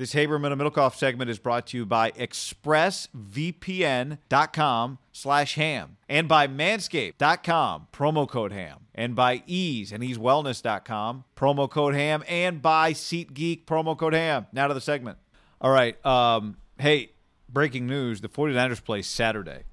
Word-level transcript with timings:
This 0.00 0.14
Haberman 0.14 0.50
and 0.50 0.58
Middlekauff 0.58 0.94
segment 0.94 1.28
is 1.28 1.38
brought 1.38 1.66
to 1.66 1.76
you 1.76 1.84
by 1.84 2.10
ExpressVPN.com 2.12 4.98
slash 5.12 5.54
ham 5.56 5.98
and 6.08 6.26
by 6.26 6.48
Manscaped.com, 6.48 7.88
promo 7.92 8.26
code 8.26 8.52
ham, 8.52 8.78
and 8.94 9.14
by 9.14 9.42
Ease 9.46 9.92
and 9.92 10.02
EaseWellness.com, 10.02 11.24
promo 11.36 11.68
code 11.68 11.92
ham, 11.92 12.24
and 12.26 12.62
by 12.62 12.94
SeatGeek, 12.94 13.66
promo 13.66 13.94
code 13.94 14.14
ham. 14.14 14.46
Now 14.54 14.68
to 14.68 14.72
the 14.72 14.80
segment. 14.80 15.18
All 15.60 15.70
right. 15.70 16.02
Um, 16.06 16.56
hey, 16.78 17.10
breaking 17.50 17.86
news. 17.86 18.22
The 18.22 18.30
49ers 18.30 18.82
play 18.82 19.02
Saturday. 19.02 19.64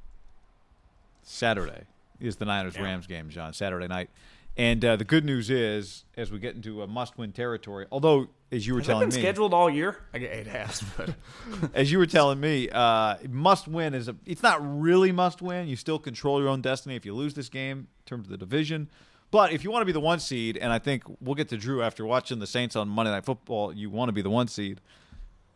Saturday 1.23 1.83
is 2.19 2.35
the 2.35 2.43
Niners-Rams 2.43 3.07
game, 3.07 3.29
John, 3.29 3.53
Saturday 3.53 3.87
night. 3.87 4.09
And 4.57 4.83
uh, 4.83 4.97
the 4.97 5.05
good 5.05 5.23
news 5.23 5.49
is, 5.49 6.03
as 6.17 6.31
we 6.31 6.39
get 6.39 6.55
into 6.55 6.81
a 6.81 6.87
must-win 6.87 7.31
territory, 7.31 7.85
although 7.93 8.27
as 8.51 8.65
you 8.65 8.73
were 8.73 8.79
Has 8.79 8.87
telling 8.87 9.09
been 9.09 9.15
me, 9.15 9.21
scheduled 9.21 9.53
all 9.53 9.69
year? 9.69 9.97
I 10.13 10.19
get 10.19 10.31
eight 10.31 10.47
has, 10.47 10.81
but 10.97 11.15
as 11.73 11.91
you 11.91 11.97
were 11.97 12.05
telling 12.05 12.39
me, 12.39 12.69
uh, 12.69 13.15
must 13.29 13.67
win 13.67 13.93
is 13.93 14.07
a. 14.07 14.15
It's 14.25 14.43
not 14.43 14.59
really 14.61 15.11
must 15.11 15.41
win. 15.41 15.67
You 15.67 15.75
still 15.75 15.99
control 15.99 16.39
your 16.39 16.49
own 16.49 16.61
destiny 16.61 16.95
if 16.95 17.05
you 17.05 17.13
lose 17.13 17.33
this 17.33 17.49
game 17.49 17.79
in 17.79 18.05
terms 18.05 18.27
of 18.27 18.31
the 18.31 18.37
division. 18.37 18.89
But 19.29 19.51
if 19.51 19.63
you 19.63 19.71
want 19.71 19.81
to 19.81 19.85
be 19.85 19.91
the 19.91 19.99
one 19.99 20.19
seed, 20.19 20.57
and 20.57 20.71
I 20.71 20.79
think 20.79 21.03
we'll 21.19 21.35
get 21.35 21.49
to 21.49 21.57
Drew 21.57 21.83
after 21.83 22.05
watching 22.05 22.39
the 22.39 22.47
Saints 22.47 22.77
on 22.77 22.87
Monday 22.87 23.11
Night 23.11 23.25
Football, 23.25 23.73
you 23.73 23.89
want 23.89 24.07
to 24.07 24.13
be 24.13 24.21
the 24.21 24.29
one 24.29 24.47
seed. 24.47 24.79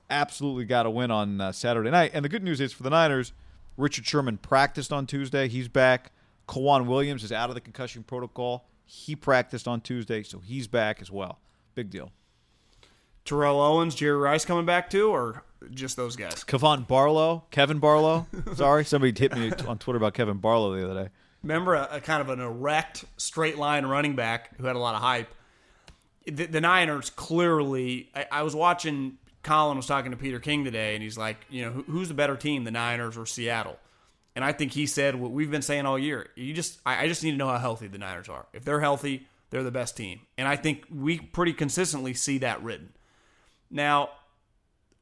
Absolutely 0.09 0.66
got 0.66 0.84
to 0.84 0.90
win 0.90 1.09
on 1.09 1.40
uh, 1.40 1.51
Saturday 1.53 1.90
night. 1.90 2.12
And 2.13 2.25
the 2.25 2.30
good 2.30 2.44
news 2.44 2.59
is 2.59 2.74
for 2.74 2.84
the 2.84 2.90
Niners, 2.90 3.31
Richard 3.78 4.06
Sherman 4.06 4.38
practiced 4.38 4.91
on 4.91 5.07
Tuesday. 5.07 5.47
He's 5.47 5.69
back. 5.69 6.12
K'Waun 6.50 6.85
Williams 6.85 7.24
is 7.24 7.31
out 7.31 7.50
of 7.50 7.56
the 7.56 7.62
concussion 7.62 8.03
protocol. 8.03 8.68
He 8.85 9.16
practiced 9.16 9.69
on 9.69 9.80
Tuesday, 9.80 10.22
so 10.24 10.40
he's 10.40 10.68
back 10.68 11.01
as 11.01 11.09
well. 11.09 11.40
Big 11.74 11.90
deal. 11.90 12.12
Terrell 13.25 13.61
Owens, 13.61 13.95
Jerry 13.95 14.17
Rice 14.17 14.45
coming 14.45 14.65
back 14.65 14.89
too, 14.89 15.09
or 15.09 15.43
just 15.71 15.95
those 15.95 16.15
guys? 16.15 16.43
Kevon 16.43 16.87
Barlow, 16.87 17.45
Kevin 17.51 17.79
Barlow. 17.79 18.27
Sorry, 18.55 18.83
somebody 18.85 19.17
hit 19.17 19.35
me 19.35 19.51
on 19.67 19.77
Twitter 19.77 19.97
about 19.97 20.13
Kevin 20.13 20.37
Barlow 20.37 20.75
the 20.75 20.89
other 20.89 21.03
day. 21.03 21.09
Remember 21.43 21.75
a, 21.75 21.87
a 21.91 22.01
kind 22.01 22.21
of 22.21 22.29
an 22.29 22.39
erect, 22.39 23.05
straight 23.17 23.57
line 23.57 23.85
running 23.85 24.15
back 24.15 24.55
who 24.57 24.65
had 24.65 24.75
a 24.75 24.79
lot 24.79 24.95
of 24.95 25.01
hype. 25.01 25.33
The, 26.25 26.45
the 26.45 26.61
Niners 26.61 27.09
clearly. 27.09 28.09
I, 28.15 28.25
I 28.31 28.41
was 28.43 28.55
watching. 28.55 29.17
Colin 29.43 29.75
was 29.75 29.88
talking 29.88 30.11
to 30.11 30.17
Peter 30.17 30.39
King 30.39 30.63
today, 30.63 30.93
and 30.93 31.01
he's 31.01 31.17
like, 31.17 31.38
you 31.49 31.65
know, 31.65 31.71
who, 31.71 31.81
who's 31.83 32.09
the 32.09 32.13
better 32.13 32.35
team, 32.35 32.63
the 32.63 32.71
Niners 32.71 33.17
or 33.17 33.25
Seattle? 33.25 33.79
And 34.35 34.45
I 34.45 34.51
think 34.51 34.71
he 34.71 34.85
said 34.85 35.15
what 35.15 35.31
we've 35.31 35.49
been 35.49 35.63
saying 35.63 35.88
all 35.88 35.97
year. 35.97 36.29
You 36.35 36.53
just, 36.53 36.79
I, 36.85 37.03
I 37.03 37.07
just 37.07 37.23
need 37.23 37.31
to 37.31 37.38
know 37.38 37.47
how 37.47 37.57
healthy 37.57 37.88
the 37.88 37.97
Niners 37.97 38.29
are. 38.29 38.45
If 38.53 38.63
they're 38.63 38.79
healthy, 38.79 39.27
they're 39.49 39.63
the 39.63 39.71
best 39.71 39.97
team, 39.97 40.21
and 40.38 40.47
I 40.47 40.55
think 40.55 40.85
we 40.93 41.19
pretty 41.19 41.53
consistently 41.53 42.13
see 42.13 42.38
that 42.38 42.61
written. 42.63 42.93
Now, 43.71 44.09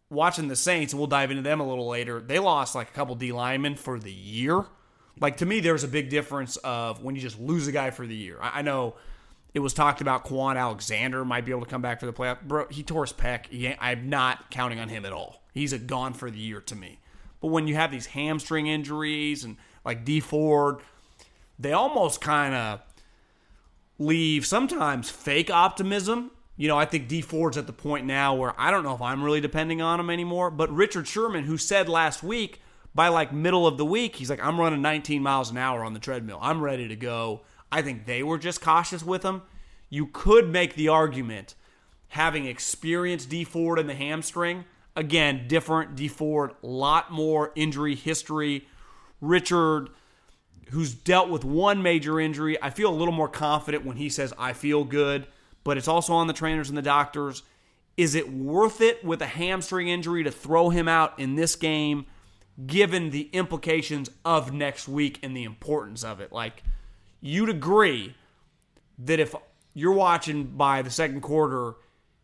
watching 0.10 0.48
the 0.48 0.56
Saints, 0.56 0.94
we'll 0.94 1.08
dive 1.08 1.32
into 1.32 1.44
them 1.44 1.60
a 1.60 1.68
little 1.68 1.88
later, 1.88 2.22
they 2.22 2.40
lost 2.40 2.76
like 2.76 2.90
a 2.90 2.94
couple 2.94 3.16
D 3.16 3.32
linemen 3.32 3.76
for 3.76 4.00
the 4.00 4.12
year. 4.12 4.66
Like 5.20 5.38
to 5.38 5.46
me, 5.46 5.60
there's 5.60 5.84
a 5.84 5.88
big 5.88 6.10
difference 6.10 6.56
of 6.58 7.04
when 7.04 7.16
you 7.16 7.22
just 7.22 7.40
lose 7.40 7.68
a 7.68 7.72
guy 7.72 7.92
for 7.92 8.08
the 8.08 8.16
year. 8.16 8.38
I, 8.42 8.62
know 8.62 8.96
it 9.54 9.60
was 9.60 9.74
talked 9.74 10.00
about 10.00 10.26
Kwon 10.26 10.56
Alexander 10.56 11.26
might 11.26 11.44
be 11.44 11.52
able 11.52 11.66
to 11.66 11.70
come 11.70 11.82
back 11.82 12.00
for 12.00 12.06
the 12.06 12.14
playoff. 12.14 12.42
Bro, 12.42 12.68
he 12.70 12.84
tore 12.84 13.04
his 13.04 13.12
pec. 13.12 13.48
He, 13.48 13.76
I'm 13.80 14.10
not 14.10 14.50
counting 14.50 14.80
on 14.80 14.88
him 14.88 15.06
at 15.06 15.12
all. 15.12 15.44
He's 15.54 15.74
a 15.74 15.80
gone 15.80 16.14
for 16.14 16.32
the 16.32 16.40
year 16.40 16.62
to 16.62 16.76
me. 16.76 17.00
But 17.42 17.48
when 17.48 17.68
you 17.68 17.76
have 17.76 17.92
these 17.92 18.06
hamstring 18.08 18.68
injuries 18.68 19.44
and 19.44 19.58
like 19.84 20.06
Dee 20.06 20.20
Ford, 20.20 20.78
they 21.58 21.74
almost 21.74 22.22
kind 22.22 22.54
of 22.54 22.82
leave 23.98 24.46
sometimes 24.46 25.10
fake 25.10 25.50
optimism. 25.50 26.32
You 26.60 26.68
know, 26.68 26.78
I 26.78 26.84
think 26.84 27.08
Dee 27.08 27.22
Ford's 27.22 27.56
at 27.56 27.68
the 27.68 27.74
point 27.74 28.06
now 28.06 28.36
where 28.36 28.54
I 28.60 28.70
don't 28.70 28.84
know 28.84 28.94
if 28.94 29.02
I'm 29.02 29.24
really 29.24 29.40
depending 29.40 29.82
on 29.82 29.98
him 29.98 30.10
anymore. 30.10 30.52
But 30.52 30.70
Richard 30.70 31.08
Sherman, 31.08 31.46
who 31.46 31.58
said 31.58 31.88
last 31.88 32.22
week 32.22 32.62
by 32.94 33.08
like 33.08 33.32
middle 33.32 33.66
of 33.66 33.78
the 33.78 33.86
week, 33.86 34.18
he's 34.18 34.30
like, 34.30 34.44
I'm 34.44 34.60
running 34.60 34.82
19 34.82 35.24
miles 35.24 35.50
an 35.52 35.58
hour 35.58 35.86
on 35.86 35.94
the 35.94 36.02
treadmill. 36.02 36.38
I'm 36.42 36.60
ready 36.60 36.90
to 36.90 36.98
go. 36.98 37.44
I 37.72 37.82
think 37.82 38.06
they 38.06 38.24
were 38.24 38.38
just 38.38 38.60
cautious 38.60 39.06
with 39.06 39.24
him. 39.24 39.44
You 39.90 40.08
could 40.08 40.50
make 40.50 40.76
the 40.76 40.90
argument 40.90 41.56
having 42.10 42.46
experienced 42.46 43.30
Dee 43.30 43.46
Ford 43.46 43.80
in 43.80 43.88
the 43.88 43.96
hamstring. 43.96 44.66
Again, 44.98 45.48
different 45.48 45.96
Dee 45.96 46.10
Ford, 46.10 46.52
lot 46.62 47.10
more 47.10 47.54
injury 47.56 47.96
history. 47.96 48.68
Richard, 49.22 49.92
who's 50.72 50.94
dealt 50.94 51.30
with 51.30 51.46
one 51.46 51.82
major 51.82 52.20
injury, 52.20 52.62
I 52.62 52.70
feel 52.70 52.90
a 52.90 53.00
little 53.00 53.14
more 53.14 53.30
confident 53.30 53.86
when 53.86 53.96
he 53.96 54.10
says, 54.10 54.34
I 54.38 54.52
feel 54.52 54.84
good, 54.84 55.26
but 55.70 55.78
it's 55.78 55.88
also 55.88 56.14
on 56.14 56.26
the 56.26 56.34
trainers 56.34 56.68
and 56.70 56.76
the 56.76 56.82
doctors. 56.82 57.44
Is 57.96 58.16
it 58.16 58.34
worth 58.34 58.82
it 58.82 59.06
with 59.06 59.22
a 59.22 59.28
hamstring 59.28 59.88
injury 59.88 60.24
to 60.24 60.32
throw 60.32 60.72
him 60.72 60.88
out 60.88 61.20
in 61.20 61.36
this 61.36 61.56
game, 61.56 62.08
given 62.66 63.12
the 63.12 63.30
implications 63.34 64.10
of 64.26 64.52
next 64.52 64.88
week 64.88 65.20
and 65.22 65.38
the 65.38 65.44
importance 65.44 66.04
of 66.04 66.22
it? 66.22 66.32
Like, 66.32 66.64
you'd 67.22 67.50
agree 67.50 68.16
that 68.98 69.20
if 69.20 69.36
you're 69.76 69.94
watching 69.94 70.46
by 70.46 70.82
the 70.82 70.90
second 70.90 71.22
quarter, 71.22 71.76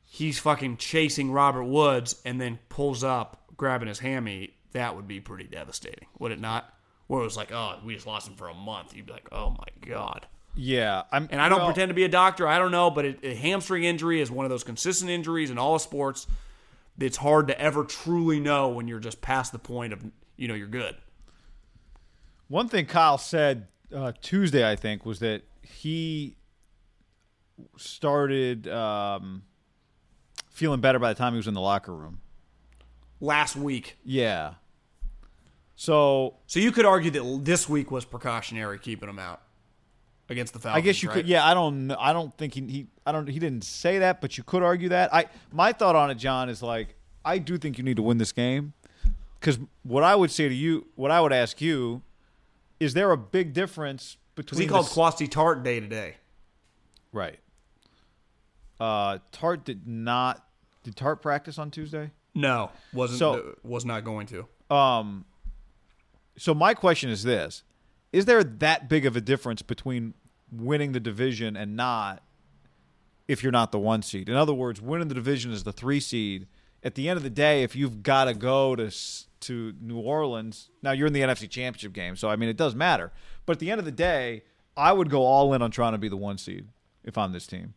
he's 0.03 0.39
fucking 0.39 0.77
chasing 0.77 1.31
Robert 1.31 1.65
Woods 1.65 2.19
and 2.25 2.41
then 2.41 2.57
pulls 2.68 3.03
up, 3.03 3.44
grabbing 3.56 3.89
his 3.89 4.00
hammy, 4.00 4.56
that 4.71 4.95
would 4.95 5.07
be 5.07 5.19
pretty 5.19 5.45
devastating, 5.45 6.07
would 6.18 6.31
it 6.31 6.41
not? 6.41 6.74
Where 7.06 7.21
it 7.21 7.25
was 7.25 7.38
like, 7.38 7.51
oh, 7.51 7.77
we 7.86 7.94
just 7.94 8.07
lost 8.07 8.27
him 8.27 8.38
for 8.38 8.48
a 8.48 8.56
month. 8.56 8.95
You'd 8.95 9.06
be 9.06 9.13
like, 9.13 9.30
oh 9.31 9.51
my 9.51 9.88
god. 9.88 10.25
Yeah, 10.56 11.04
I'm, 11.12 11.28
And 11.31 11.42
I 11.42 11.50
don't 11.50 11.60
well, 11.60 11.68
pretend 11.68 11.90
to 11.90 11.94
be 11.94 12.06
a 12.06 12.10
doctor. 12.10 12.48
I 12.48 12.57
don't 12.57 12.72
know, 12.72 12.90
but 12.90 13.06
it, 13.06 13.19
a 13.24 13.36
hamstring 13.36 13.84
injury 13.84 14.22
is 14.22 14.31
one 14.31 14.46
of 14.46 14.50
those 14.50 14.63
consistent 14.63 15.12
injuries 15.12 15.52
in 15.52 15.57
all 15.57 15.78
sports. 15.80 16.28
It's 16.98 17.18
hard 17.18 17.48
to 17.50 17.60
ever 17.60 17.84
truly 17.84 18.40
know 18.40 18.69
when 18.69 18.88
you're 18.88 19.00
just 19.00 19.22
past 19.22 19.52
the 19.52 19.60
point 19.60 19.92
of 19.92 20.04
you 20.38 20.48
know 20.48 20.54
you're 20.54 20.68
good. 20.68 20.96
One 22.48 22.69
thing 22.69 22.86
Kyle 22.86 23.18
said 23.18 23.68
uh, 23.94 24.13
Tuesday, 24.22 24.69
I 24.69 24.75
think, 24.75 25.06
was 25.06 25.19
that 25.19 25.44
he 25.62 26.38
started 27.78 28.68
um, 28.68 29.44
feeling 30.50 30.80
better 30.80 31.00
by 31.00 31.12
the 31.12 31.18
time 31.18 31.34
he 31.34 31.38
was 31.38 31.48
in 31.48 31.54
the 31.54 31.62
locker 31.62 31.94
room. 31.94 32.19
Last 33.19 33.56
week, 33.56 33.98
Yeah. 34.04 34.56
So 35.75 36.38
so 36.48 36.60
you 36.60 36.72
could 36.72 36.86
argue 36.86 37.12
that 37.12 37.42
this 37.44 37.68
week 37.68 37.92
was 37.92 38.06
precautionary 38.06 38.80
keeping 38.80 39.10
him 39.10 39.19
out. 39.19 39.42
Against 40.27 40.54
the 40.54 40.60
Falcons. 40.60 40.81
I 40.81 40.86
guess 40.86 41.04
you 41.04 41.10
right? 41.10 41.16
could. 41.16 41.27
Yeah, 41.27 41.45
I 41.45 41.54
don't. 41.54 41.88
know. 41.88 41.98
I 42.00 42.12
don't 42.12 42.36
think 42.38 42.56
he, 42.56 42.62
he. 42.62 42.88
I 43.06 43.12
don't. 43.12 43.27
He 43.30 43.38
didn't 43.38 43.63
say 43.63 44.00
that, 44.00 44.22
but 44.22 44.38
you 44.38 44.44
could 44.44 44.63
argue 44.63 44.89
that. 44.89 45.13
I. 45.13 45.25
My 45.51 45.72
thought 45.72 45.95
on 45.95 46.10
it, 46.10 46.16
John, 46.16 46.50
is 46.50 46.63
like 46.63 46.95
I 47.24 47.38
do 47.38 47.57
think 47.60 47.77
you 47.77 47.83
need 47.83 47.98
to 47.98 48.01
win 48.01 48.18
this 48.18 48.31
game 48.31 48.74
because 49.39 49.60
what 49.83 50.04
I 50.04 50.16
would 50.16 50.31
say 50.31 50.50
to 50.50 50.56
you, 50.56 50.88
what 50.95 51.12
I 51.12 51.22
would 51.22 51.31
ask 51.33 51.62
you, 51.62 52.01
is 52.80 52.95
there 52.95 53.12
a 53.12 53.18
big 53.18 53.54
difference 53.54 54.18
between? 54.36 54.57
Because 54.57 54.60
he 54.60 54.68
called 54.68 54.86
s- 54.88 54.94
Quasti 54.94 55.27
Tartt 55.30 55.63
day 55.63 55.80
to 55.80 55.88
day. 55.88 56.16
right. 57.12 57.38
Uh, 58.80 59.19
Tartt 59.31 59.63
did 59.63 59.88
not. 59.88 60.44
Did 60.83 60.95
Tartt 60.95 61.22
practice 61.22 61.57
on 61.57 61.72
Tuesday? 61.72 62.12
No, 62.33 62.72
wasn't 62.94 63.19
So- 63.19 63.56
was 63.63 63.86
not 63.86 64.04
going 64.04 64.27
to. 64.27 64.75
Um, 64.75 65.25
so 66.38 66.54
my 66.54 66.74
question 66.74 67.10
is 67.10 67.24
this: 67.24 67.63
Is 68.15 68.23
there 68.23 68.45
that 68.45 68.88
big 68.88 69.06
of 69.06 69.17
a 69.17 69.21
difference 69.21 69.62
between 69.62 70.13
winning 70.50 70.94
the 70.94 71.01
division 71.01 71.57
and 71.57 71.75
not? 71.75 72.23
If 73.27 73.44
you're 73.44 73.51
not 73.51 73.73
the 73.73 73.79
one 73.79 74.03
seed, 74.03 74.29
in 74.29 74.35
other 74.35 74.53
words, 74.53 74.81
winning 74.81 75.09
the 75.09 75.15
division 75.15 75.51
is 75.51 75.65
the 75.65 75.73
three 75.73 76.00
seed. 76.00 76.47
At 76.81 76.95
the 76.95 77.09
end 77.09 77.17
of 77.17 77.23
the 77.23 77.29
day, 77.29 77.63
if 77.63 77.75
you've 77.75 78.03
got 78.03 78.25
to 78.25 78.33
go 78.33 78.73
to 78.77 78.89
to 79.41 79.73
New 79.81 80.00
Orleans, 80.00 80.69
now 80.81 80.91
you're 80.91 81.07
in 81.07 81.13
the 81.13 81.19
NFC 81.19 81.50
Championship 81.50 81.91
game, 81.91 82.15
so 82.15 82.29
I 82.29 82.38
mean 82.38 82.47
it 82.47 82.56
does 82.56 82.73
matter. 82.73 83.12
But 83.45 83.57
at 83.57 83.59
the 83.59 83.69
end 83.69 83.79
of 83.79 83.85
the 83.85 83.91
day, 83.91 84.44
I 84.77 84.94
would 84.94 85.09
go 85.09 85.23
all 85.25 85.53
in 85.53 85.62
on 85.62 85.69
trying 85.69 85.91
to 85.91 85.97
be 85.97 86.07
the 86.07 86.15
one 86.15 86.38
seed 86.38 86.69
if 87.03 87.17
I'm 87.17 87.33
this 87.33 87.47
team. 87.47 87.73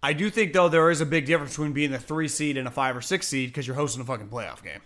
I 0.00 0.12
do 0.12 0.30
think 0.30 0.52
though 0.52 0.68
there 0.68 0.92
is 0.92 1.00
a 1.00 1.06
big 1.06 1.26
difference 1.26 1.54
between 1.54 1.72
being 1.72 1.90
the 1.90 1.98
three 1.98 2.28
seed 2.28 2.56
and 2.56 2.68
a 2.68 2.70
five 2.70 2.96
or 2.96 3.00
six 3.00 3.26
seed 3.26 3.48
because 3.48 3.66
you're 3.66 3.74
hosting 3.74 4.00
a 4.00 4.04
fucking 4.04 4.28
playoff 4.28 4.62
game, 4.62 4.82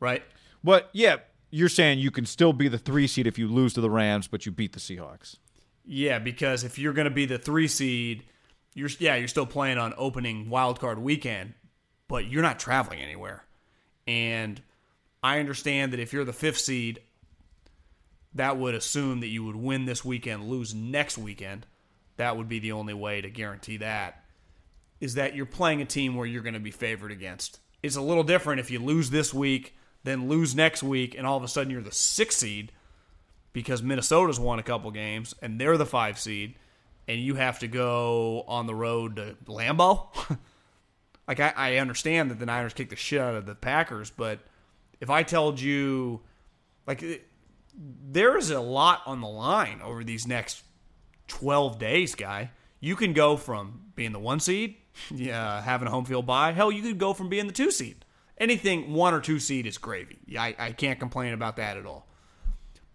right? 0.00 0.24
But 0.64 0.90
yeah, 0.92 1.18
you're 1.52 1.68
saying 1.68 2.00
you 2.00 2.10
can 2.10 2.26
still 2.26 2.52
be 2.52 2.66
the 2.66 2.78
three 2.78 3.06
seed 3.06 3.26
if 3.26 3.38
you 3.38 3.46
lose 3.46 3.74
to 3.74 3.80
the 3.80 3.90
Rams, 3.90 4.26
but 4.26 4.46
you 4.46 4.50
beat 4.50 4.72
the 4.72 4.80
Seahawks. 4.80 5.36
Yeah, 5.84 6.18
because 6.18 6.64
if 6.64 6.78
you're 6.78 6.94
going 6.94 7.04
to 7.04 7.10
be 7.10 7.26
the 7.26 7.38
three 7.38 7.68
seed, 7.68 8.24
you're 8.74 8.88
yeah 8.98 9.16
you're 9.16 9.28
still 9.28 9.46
playing 9.46 9.78
on 9.78 9.92
opening 9.98 10.48
wild 10.48 10.80
card 10.80 10.98
weekend, 10.98 11.52
but 12.08 12.26
you're 12.26 12.42
not 12.42 12.58
traveling 12.58 13.00
anywhere. 13.00 13.44
And 14.08 14.60
I 15.22 15.38
understand 15.38 15.92
that 15.92 16.00
if 16.00 16.12
you're 16.12 16.24
the 16.24 16.32
fifth 16.32 16.58
seed, 16.58 17.00
that 18.34 18.56
would 18.56 18.74
assume 18.74 19.20
that 19.20 19.28
you 19.28 19.44
would 19.44 19.56
win 19.56 19.84
this 19.84 20.04
weekend, 20.04 20.48
lose 20.48 20.74
next 20.74 21.18
weekend. 21.18 21.66
That 22.16 22.36
would 22.36 22.48
be 22.48 22.60
the 22.60 22.72
only 22.72 22.94
way 22.94 23.20
to 23.20 23.28
guarantee 23.28 23.76
that. 23.78 24.24
Is 25.00 25.14
that 25.14 25.34
you're 25.34 25.46
playing 25.46 25.82
a 25.82 25.84
team 25.84 26.14
where 26.14 26.26
you're 26.26 26.42
going 26.42 26.54
to 26.54 26.60
be 26.60 26.70
favored 26.70 27.12
against. 27.12 27.60
It's 27.82 27.96
a 27.96 28.00
little 28.00 28.22
different 28.22 28.60
if 28.60 28.70
you 28.70 28.78
lose 28.78 29.10
this 29.10 29.34
week, 29.34 29.74
then 30.04 30.28
lose 30.28 30.54
next 30.54 30.82
week, 30.82 31.14
and 31.16 31.26
all 31.26 31.36
of 31.36 31.42
a 31.44 31.48
sudden 31.48 31.70
you're 31.70 31.82
the 31.82 31.92
sixth 31.92 32.38
seed 32.38 32.72
because 33.52 33.82
Minnesota's 33.82 34.40
won 34.40 34.58
a 34.58 34.62
couple 34.62 34.90
games 34.90 35.34
and 35.42 35.60
they're 35.60 35.76
the 35.76 35.86
five 35.86 36.18
seed, 36.18 36.54
and 37.08 37.20
you 37.20 37.34
have 37.34 37.58
to 37.60 37.68
go 37.68 38.44
on 38.48 38.66
the 38.66 38.74
road 38.74 39.16
to 39.16 39.36
Lambeau. 39.46 40.06
like 41.28 41.40
I, 41.40 41.52
I 41.56 41.76
understand 41.76 42.30
that 42.30 42.38
the 42.38 42.46
Niners 42.46 42.72
kick 42.74 42.90
the 42.90 42.96
shit 42.96 43.20
out 43.20 43.34
of 43.34 43.46
the 43.46 43.54
Packers, 43.54 44.10
but 44.10 44.40
if 45.00 45.10
I 45.10 45.22
told 45.22 45.60
you, 45.60 46.20
like, 46.86 47.02
it- 47.02 47.26
there 47.74 48.36
is 48.36 48.50
a 48.50 48.60
lot 48.60 49.00
on 49.06 49.22
the 49.22 49.28
line 49.28 49.80
over 49.82 50.04
these 50.04 50.26
next 50.26 50.62
twelve 51.26 51.78
days, 51.78 52.14
guy. 52.14 52.50
You 52.80 52.96
can 52.96 53.14
go 53.14 53.38
from 53.38 53.80
being 53.94 54.12
the 54.12 54.18
one 54.18 54.40
seed, 54.40 54.76
yeah, 55.10 55.62
having 55.62 55.88
a 55.88 55.90
home 55.90 56.04
field 56.04 56.26
bye. 56.26 56.52
Hell, 56.52 56.70
you 56.70 56.82
could 56.82 56.98
go 56.98 57.14
from 57.14 57.30
being 57.30 57.46
the 57.46 57.52
two 57.52 57.70
seed. 57.70 58.04
Anything 58.38 58.92
one 58.92 59.14
or 59.14 59.20
two 59.20 59.38
seed 59.38 59.66
is 59.66 59.78
gravy. 59.78 60.18
I, 60.38 60.54
I 60.58 60.72
can't 60.72 60.98
complain 60.98 61.32
about 61.32 61.56
that 61.56 61.76
at 61.76 61.86
all. 61.86 62.06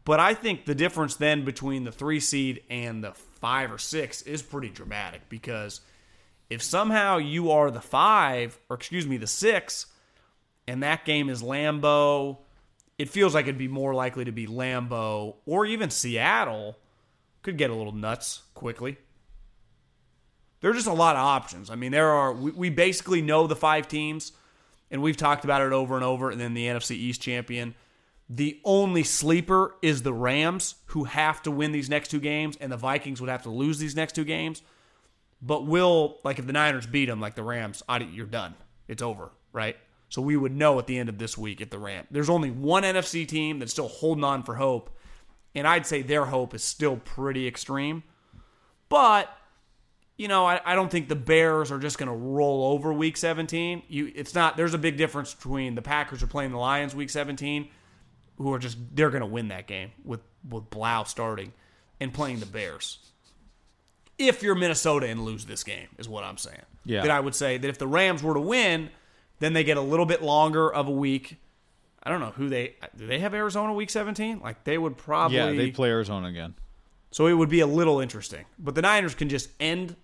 But 0.03 0.19
I 0.19 0.33
think 0.33 0.65
the 0.65 0.75
difference 0.75 1.15
then 1.15 1.43
between 1.43 1.83
the 1.83 1.91
three 1.91 2.19
seed 2.19 2.63
and 2.69 3.03
the 3.03 3.11
five 3.11 3.71
or 3.71 3.77
six 3.77 4.21
is 4.21 4.41
pretty 4.41 4.69
dramatic 4.69 5.27
because 5.29 5.81
if 6.49 6.63
somehow 6.63 7.17
you 7.17 7.51
are 7.51 7.69
the 7.69 7.81
five, 7.81 8.57
or 8.69 8.75
excuse 8.77 9.05
me, 9.05 9.17
the 9.17 9.27
six, 9.27 9.87
and 10.67 10.81
that 10.83 11.05
game 11.05 11.29
is 11.29 11.41
Lambeau, 11.43 12.37
it 12.97 13.09
feels 13.09 13.33
like 13.33 13.45
it'd 13.45 13.57
be 13.57 13.67
more 13.67 13.93
likely 13.93 14.25
to 14.25 14.31
be 14.31 14.47
Lambeau 14.47 15.35
or 15.45 15.65
even 15.65 15.89
Seattle 15.89 16.77
could 17.41 17.57
get 17.57 17.69
a 17.69 17.75
little 17.75 17.93
nuts 17.93 18.43
quickly. 18.53 18.97
There's 20.61 20.75
just 20.75 20.87
a 20.87 20.93
lot 20.93 21.15
of 21.15 21.21
options. 21.21 21.69
I 21.69 21.75
mean, 21.75 21.91
there 21.91 22.09
are, 22.09 22.33
we, 22.33 22.51
we 22.51 22.69
basically 22.69 23.21
know 23.21 23.45
the 23.45 23.55
five 23.55 23.87
teams, 23.87 24.31
and 24.91 25.01
we've 25.01 25.17
talked 25.17 25.43
about 25.43 25.61
it 25.61 25.73
over 25.73 25.95
and 25.95 26.03
over, 26.03 26.29
and 26.29 26.39
then 26.39 26.53
the 26.53 26.65
NFC 26.65 26.91
East 26.91 27.21
champion. 27.21 27.75
The 28.29 28.59
only 28.65 29.03
sleeper 29.03 29.75
is 29.81 30.03
the 30.03 30.13
Rams, 30.13 30.75
who 30.87 31.05
have 31.05 31.41
to 31.43 31.51
win 31.51 31.71
these 31.71 31.89
next 31.89 32.09
two 32.09 32.19
games, 32.19 32.57
and 32.59 32.71
the 32.71 32.77
Vikings 32.77 33.21
would 33.21 33.29
have 33.29 33.43
to 33.43 33.49
lose 33.49 33.79
these 33.79 33.95
next 33.95 34.15
two 34.15 34.25
games. 34.25 34.61
But 35.41 35.65
will, 35.65 36.19
like, 36.23 36.39
if 36.39 36.47
the 36.47 36.53
Niners 36.53 36.87
beat 36.87 37.05
them, 37.05 37.21
like 37.21 37.35
the 37.35 37.43
Rams, 37.43 37.83
you're 38.11 38.25
done. 38.25 38.55
It's 38.87 39.01
over, 39.01 39.31
right? 39.53 39.77
So 40.09 40.21
we 40.21 40.35
would 40.37 40.55
know 40.55 40.79
at 40.79 40.87
the 40.87 40.97
end 40.97 41.09
of 41.09 41.17
this 41.17 41.37
week 41.37 41.61
if 41.61 41.69
the 41.69 41.79
Rams. 41.79 42.07
There's 42.11 42.29
only 42.29 42.51
one 42.51 42.83
NFC 42.83 43.27
team 43.27 43.59
that's 43.59 43.71
still 43.71 43.87
holding 43.87 44.23
on 44.23 44.43
for 44.43 44.55
hope, 44.55 44.89
and 45.53 45.67
I'd 45.67 45.85
say 45.85 46.01
their 46.01 46.25
hope 46.25 46.53
is 46.53 46.63
still 46.63 46.97
pretty 46.97 47.47
extreme. 47.47 48.03
But 48.89 49.29
you 50.17 50.27
know, 50.27 50.45
I, 50.45 50.59
I 50.65 50.75
don't 50.75 50.89
think 50.89 51.09
the 51.09 51.15
Bears 51.15 51.71
are 51.71 51.77
just 51.77 51.97
going 51.97 52.09
to 52.09 52.15
roll 52.15 52.71
over 52.73 52.91
Week 52.91 53.15
17. 53.17 53.83
You, 53.87 54.11
it's 54.15 54.33
not. 54.33 54.57
There's 54.57 54.73
a 54.73 54.79
big 54.79 54.97
difference 54.97 55.33
between 55.33 55.75
the 55.75 55.81
Packers 55.81 56.23
are 56.23 56.27
playing 56.27 56.51
the 56.51 56.57
Lions 56.57 56.95
Week 56.95 57.09
17, 57.09 57.69
who 58.37 58.53
are 58.53 58.59
just 58.59 58.77
they're 58.93 59.11
going 59.11 59.21
to 59.21 59.27
win 59.27 59.49
that 59.49 59.67
game 59.67 59.91
with 60.03 60.21
with 60.49 60.69
Blough 60.69 61.03
starting, 61.03 61.53
and 61.99 62.13
playing 62.13 62.39
the 62.39 62.45
Bears. 62.45 62.99
If 64.17 64.41
you're 64.41 64.55
Minnesota 64.55 65.07
and 65.07 65.23
lose 65.23 65.45
this 65.45 65.63
game, 65.63 65.87
is 65.99 66.09
what 66.09 66.23
I'm 66.23 66.37
saying. 66.37 66.61
Yeah. 66.85 67.03
That 67.03 67.11
I 67.11 67.19
would 67.19 67.35
say 67.35 67.57
that 67.57 67.67
if 67.67 67.77
the 67.77 67.87
Rams 67.87 68.23
were 68.23 68.33
to 68.33 68.39
win, 68.39 68.89
then 69.39 69.53
they 69.53 69.63
get 69.63 69.77
a 69.77 69.81
little 69.81 70.05
bit 70.07 70.23
longer 70.23 70.73
of 70.73 70.87
a 70.87 70.91
week. 70.91 71.35
I 72.01 72.09
don't 72.09 72.21
know 72.21 72.31
who 72.31 72.49
they 72.49 72.75
do. 72.95 73.05
They 73.05 73.19
have 73.19 73.33
Arizona 73.35 73.73
Week 73.73 73.89
17. 73.91 74.39
Like 74.39 74.63
they 74.63 74.77
would 74.77 74.97
probably 74.97 75.37
Yeah, 75.37 75.51
they 75.51 75.69
play 75.69 75.89
Arizona 75.89 76.27
again. 76.27 76.55
so 77.11 77.27
it 77.27 77.33
would 77.33 77.49
be 77.49 77.59
a 77.59 77.67
little 77.67 77.99
interesting. 77.99 78.45
But 78.57 78.73
the 78.73 78.81
Niners 78.81 79.13
can 79.13 79.29
just 79.29 79.49
end 79.59 79.95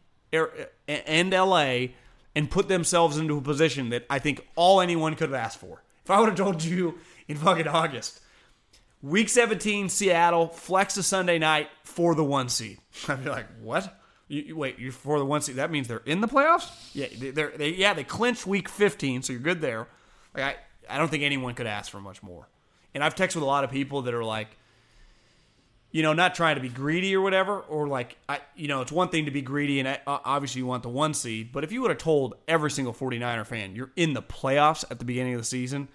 End 0.87 1.31
LA 1.31 1.87
and 2.35 2.49
put 2.49 2.67
themselves 2.67 3.17
into 3.17 3.37
a 3.37 3.41
position 3.41 3.89
that 3.89 4.05
I 4.09 4.19
think 4.19 4.45
all 4.55 4.81
anyone 4.81 5.15
could 5.15 5.29
have 5.29 5.39
asked 5.39 5.59
for. 5.59 5.83
If 6.03 6.11
I 6.11 6.19
would 6.19 6.29
have 6.29 6.37
told 6.37 6.63
you 6.63 6.97
in 7.27 7.37
fucking 7.37 7.67
August, 7.67 8.19
week 9.01 9.29
17, 9.29 9.89
Seattle, 9.89 10.47
flex 10.47 10.95
to 10.95 11.03
Sunday 11.03 11.37
night 11.39 11.69
for 11.83 12.15
the 12.15 12.23
one 12.23 12.49
seed, 12.49 12.79
I'd 13.07 13.23
be 13.23 13.29
like, 13.29 13.45
what? 13.61 13.99
You, 14.27 14.41
you- 14.41 14.57
wait, 14.57 14.79
you're 14.79 14.91
for 14.91 15.19
the 15.19 15.25
one 15.25 15.41
seed? 15.41 15.57
That 15.57 15.71
means 15.71 15.87
they're 15.87 16.01
in 16.05 16.21
the 16.21 16.27
playoffs? 16.27 16.69
Yeah, 16.93 17.07
they- 17.17 17.29
they're, 17.31 17.51
they 17.55 17.69
yeah 17.69 17.93
they 17.93 18.03
clinched 18.03 18.47
week 18.47 18.67
15, 18.69 19.21
so 19.23 19.33
you're 19.33 19.41
good 19.41 19.61
there. 19.61 19.87
Like 20.35 20.43
I, 20.89 20.95
I 20.95 20.97
don't 20.97 21.09
think 21.09 21.23
anyone 21.23 21.53
could 21.53 21.67
ask 21.67 21.91
for 21.91 22.01
much 22.01 22.23
more. 22.23 22.47
And 22.95 23.03
I've 23.03 23.15
texted 23.15 23.35
with 23.35 23.43
a 23.43 23.47
lot 23.47 23.63
of 23.63 23.71
people 23.71 24.03
that 24.03 24.13
are 24.13 24.23
like, 24.23 24.49
you 25.93 26.01
know, 26.01 26.11
not 26.11 26.33
trying 26.33 26.55
to 26.55 26.61
be 26.61 26.69
greedy 26.69 27.15
or 27.15 27.21
whatever, 27.21 27.59
or 27.59 27.87
like, 27.87 28.17
I, 28.27 28.39
you 28.55 28.67
know, 28.67 28.81
it's 28.81 28.91
one 28.91 29.09
thing 29.09 29.25
to 29.25 29.31
be 29.31 29.43
greedy 29.43 29.79
and 29.79 29.99
obviously 30.07 30.59
you 30.59 30.65
want 30.65 30.81
the 30.81 30.89
one 30.89 31.13
seed, 31.13 31.51
but 31.53 31.63
if 31.63 31.71
you 31.71 31.81
would 31.81 31.91
have 31.91 31.99
told 31.99 32.33
every 32.47 32.71
single 32.71 32.93
49er 32.93 33.45
fan 33.45 33.75
you're 33.75 33.91
in 33.95 34.13
the 34.13 34.23
playoffs 34.23 34.83
at 34.89 34.97
the 34.97 35.05
beginning 35.05 35.35
of 35.35 35.39
the 35.39 35.45
season, 35.45 35.87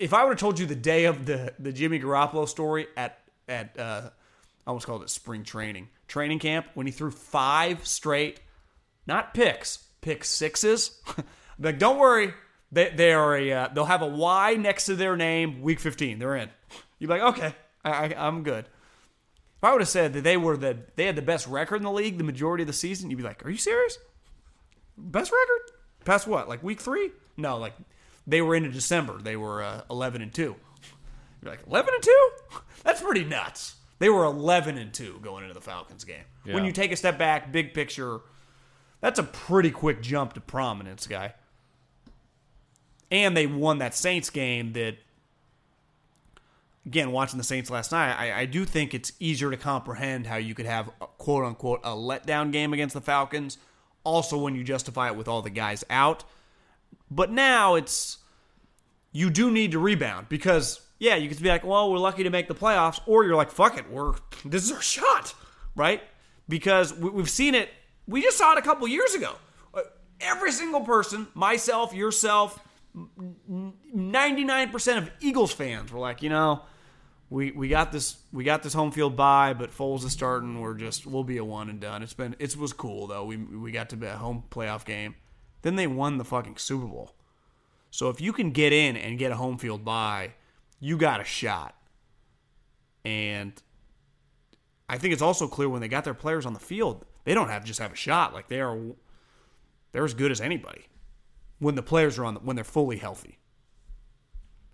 if 0.00 0.14
I 0.14 0.24
would 0.24 0.30
have 0.30 0.38
told 0.40 0.58
you 0.58 0.64
the 0.64 0.74
day 0.74 1.04
of 1.04 1.26
the, 1.26 1.52
the 1.58 1.72
Jimmy 1.74 2.00
Garoppolo 2.00 2.48
story 2.48 2.86
at, 2.96 3.18
at, 3.46 3.78
uh, 3.78 4.08
I 4.66 4.70
almost 4.70 4.86
called 4.86 5.02
it 5.02 5.10
spring 5.10 5.44
training, 5.44 5.90
training 6.08 6.38
camp, 6.38 6.68
when 6.72 6.86
he 6.86 6.92
threw 6.92 7.10
five 7.10 7.86
straight, 7.86 8.40
not 9.06 9.34
picks, 9.34 9.76
pick 10.00 10.24
sixes, 10.24 11.02
like, 11.58 11.78
don't 11.78 11.98
worry, 11.98 12.32
they, 12.70 12.88
they 12.88 13.12
are 13.12 13.36
a, 13.36 13.52
uh, 13.52 13.68
they'll 13.74 13.84
have 13.84 14.00
a 14.00 14.06
Y 14.06 14.54
next 14.54 14.86
to 14.86 14.96
their 14.96 15.18
name 15.18 15.60
week 15.60 15.80
15. 15.80 16.18
They're 16.18 16.36
in. 16.36 16.48
You'd 16.98 17.08
be 17.08 17.12
like, 17.12 17.34
okay, 17.34 17.54
I, 17.84 17.90
I, 17.90 18.26
I'm 18.26 18.42
good. 18.42 18.64
If 19.62 19.68
I 19.68 19.70
would 19.70 19.80
have 19.80 19.88
said 19.88 20.12
that 20.14 20.24
they 20.24 20.36
were 20.36 20.56
the 20.56 20.76
they 20.96 21.06
had 21.06 21.14
the 21.14 21.22
best 21.22 21.46
record 21.46 21.76
in 21.76 21.82
the 21.84 21.92
league 21.92 22.18
the 22.18 22.24
majority 22.24 22.64
of 22.64 22.66
the 22.66 22.72
season, 22.72 23.10
you'd 23.10 23.16
be 23.16 23.22
like, 23.22 23.46
"Are 23.46 23.48
you 23.48 23.56
serious? 23.56 23.96
Best 24.98 25.30
record? 25.30 25.78
Past 26.04 26.26
what? 26.26 26.48
Like 26.48 26.64
week 26.64 26.80
three? 26.80 27.12
No, 27.36 27.58
like 27.58 27.74
they 28.26 28.42
were 28.42 28.56
into 28.56 28.70
December. 28.70 29.22
They 29.22 29.36
were 29.36 29.62
uh, 29.62 29.82
eleven 29.88 30.20
and 30.20 30.34
two. 30.34 30.56
You're 31.40 31.52
like 31.52 31.64
eleven 31.64 31.94
and 31.94 32.02
two? 32.02 32.30
That's 32.82 33.00
pretty 33.00 33.22
nuts. 33.22 33.76
They 34.00 34.08
were 34.08 34.24
eleven 34.24 34.78
and 34.78 34.92
two 34.92 35.20
going 35.22 35.44
into 35.44 35.54
the 35.54 35.60
Falcons 35.60 36.02
game. 36.02 36.24
When 36.44 36.64
you 36.64 36.72
take 36.72 36.90
a 36.90 36.96
step 36.96 37.16
back, 37.16 37.52
big 37.52 37.72
picture, 37.72 38.18
that's 39.00 39.20
a 39.20 39.22
pretty 39.22 39.70
quick 39.70 40.02
jump 40.02 40.32
to 40.32 40.40
prominence, 40.40 41.06
guy. 41.06 41.34
And 43.12 43.36
they 43.36 43.46
won 43.46 43.78
that 43.78 43.94
Saints 43.94 44.28
game 44.28 44.72
that 44.72 44.96
again, 46.86 47.12
watching 47.12 47.38
the 47.38 47.44
Saints 47.44 47.70
last 47.70 47.92
night, 47.92 48.14
I, 48.14 48.40
I 48.40 48.46
do 48.46 48.64
think 48.64 48.94
it's 48.94 49.12
easier 49.20 49.50
to 49.50 49.56
comprehend 49.56 50.26
how 50.26 50.36
you 50.36 50.54
could 50.54 50.66
have 50.66 50.90
a, 51.00 51.06
quote 51.06 51.44
unquote 51.44 51.80
a 51.84 51.90
letdown 51.90 52.52
game 52.52 52.72
against 52.72 52.94
the 52.94 53.00
Falcons. 53.00 53.58
Also, 54.04 54.36
when 54.36 54.54
you 54.54 54.64
justify 54.64 55.08
it 55.08 55.16
with 55.16 55.28
all 55.28 55.42
the 55.42 55.50
guys 55.50 55.84
out, 55.88 56.24
but 57.10 57.30
now 57.30 57.74
it's 57.76 58.18
you 59.12 59.30
do 59.30 59.50
need 59.50 59.72
to 59.72 59.78
rebound 59.78 60.28
because 60.28 60.80
yeah, 60.98 61.14
you 61.16 61.28
could 61.28 61.40
be 61.40 61.48
like, 61.48 61.64
well, 61.64 61.90
we're 61.90 61.98
lucky 61.98 62.22
to 62.24 62.30
make 62.30 62.48
the 62.48 62.54
playoffs, 62.54 63.00
or 63.06 63.24
you're 63.24 63.36
like, 63.36 63.50
fuck 63.50 63.78
it, 63.78 63.90
we're 63.90 64.14
this 64.44 64.64
is 64.64 64.72
our 64.72 64.82
shot, 64.82 65.34
right? 65.76 66.02
because 66.48 66.92
we, 66.94 67.10
we've 67.10 67.30
seen 67.30 67.54
it. 67.54 67.70
We 68.06 68.22
just 68.22 68.36
saw 68.36 68.52
it 68.52 68.58
a 68.58 68.62
couple 68.62 68.86
years 68.88 69.14
ago. 69.14 69.36
Uh, 69.72 69.80
Every 70.20 70.52
single 70.52 70.82
person, 70.82 71.26
myself, 71.34 71.94
yourself, 71.94 72.58
ninety 73.92 74.44
nine 74.44 74.70
percent 74.70 74.98
of 74.98 75.10
Eagles 75.20 75.52
fans 75.52 75.90
were 75.90 75.98
like, 75.98 76.22
you 76.22 76.28
know, 76.28 76.62
we 77.32 77.50
we 77.50 77.68
got 77.68 77.90
this 77.92 78.18
we 78.30 78.44
got 78.44 78.62
this 78.62 78.74
home 78.74 78.92
field 78.92 79.16
bye, 79.16 79.54
but 79.54 79.70
Foles 79.70 80.04
is 80.04 80.12
starting. 80.12 80.60
We're 80.60 80.74
just 80.74 81.06
we'll 81.06 81.24
be 81.24 81.38
a 81.38 81.44
one 81.44 81.70
and 81.70 81.80
done. 81.80 82.02
It's 82.02 82.12
been 82.12 82.36
it 82.38 82.56
was 82.56 82.72
cool 82.72 83.06
though. 83.06 83.24
We 83.24 83.38
we 83.38 83.72
got 83.72 83.88
to 83.90 83.96
be 83.96 84.06
a 84.06 84.16
home 84.16 84.44
playoff 84.50 84.84
game. 84.84 85.16
Then 85.62 85.76
they 85.76 85.86
won 85.86 86.18
the 86.18 86.24
fucking 86.24 86.58
Super 86.58 86.86
Bowl. 86.86 87.14
So 87.90 88.10
if 88.10 88.20
you 88.20 88.32
can 88.32 88.50
get 88.50 88.72
in 88.72 88.96
and 88.96 89.18
get 89.18 89.32
a 89.32 89.36
home 89.36 89.56
field 89.58 89.84
bye, 89.84 90.34
you 90.78 90.96
got 90.98 91.20
a 91.20 91.24
shot. 91.24 91.74
And 93.04 93.52
I 94.88 94.98
think 94.98 95.12
it's 95.12 95.22
also 95.22 95.48
clear 95.48 95.68
when 95.68 95.80
they 95.80 95.88
got 95.88 96.04
their 96.04 96.14
players 96.14 96.44
on 96.44 96.52
the 96.52 96.60
field, 96.60 97.06
they 97.24 97.32
don't 97.32 97.48
have 97.48 97.64
just 97.64 97.80
have 97.80 97.92
a 97.92 97.96
shot. 97.96 98.34
Like 98.34 98.48
they 98.48 98.60
are 98.60 98.78
they're 99.92 100.04
as 100.04 100.14
good 100.14 100.30
as 100.30 100.40
anybody 100.40 100.86
when 101.58 101.76
the 101.76 101.82
players 101.82 102.18
are 102.18 102.26
on 102.26 102.34
the, 102.34 102.40
when 102.40 102.56
they're 102.56 102.64
fully 102.64 102.98
healthy. 102.98 103.38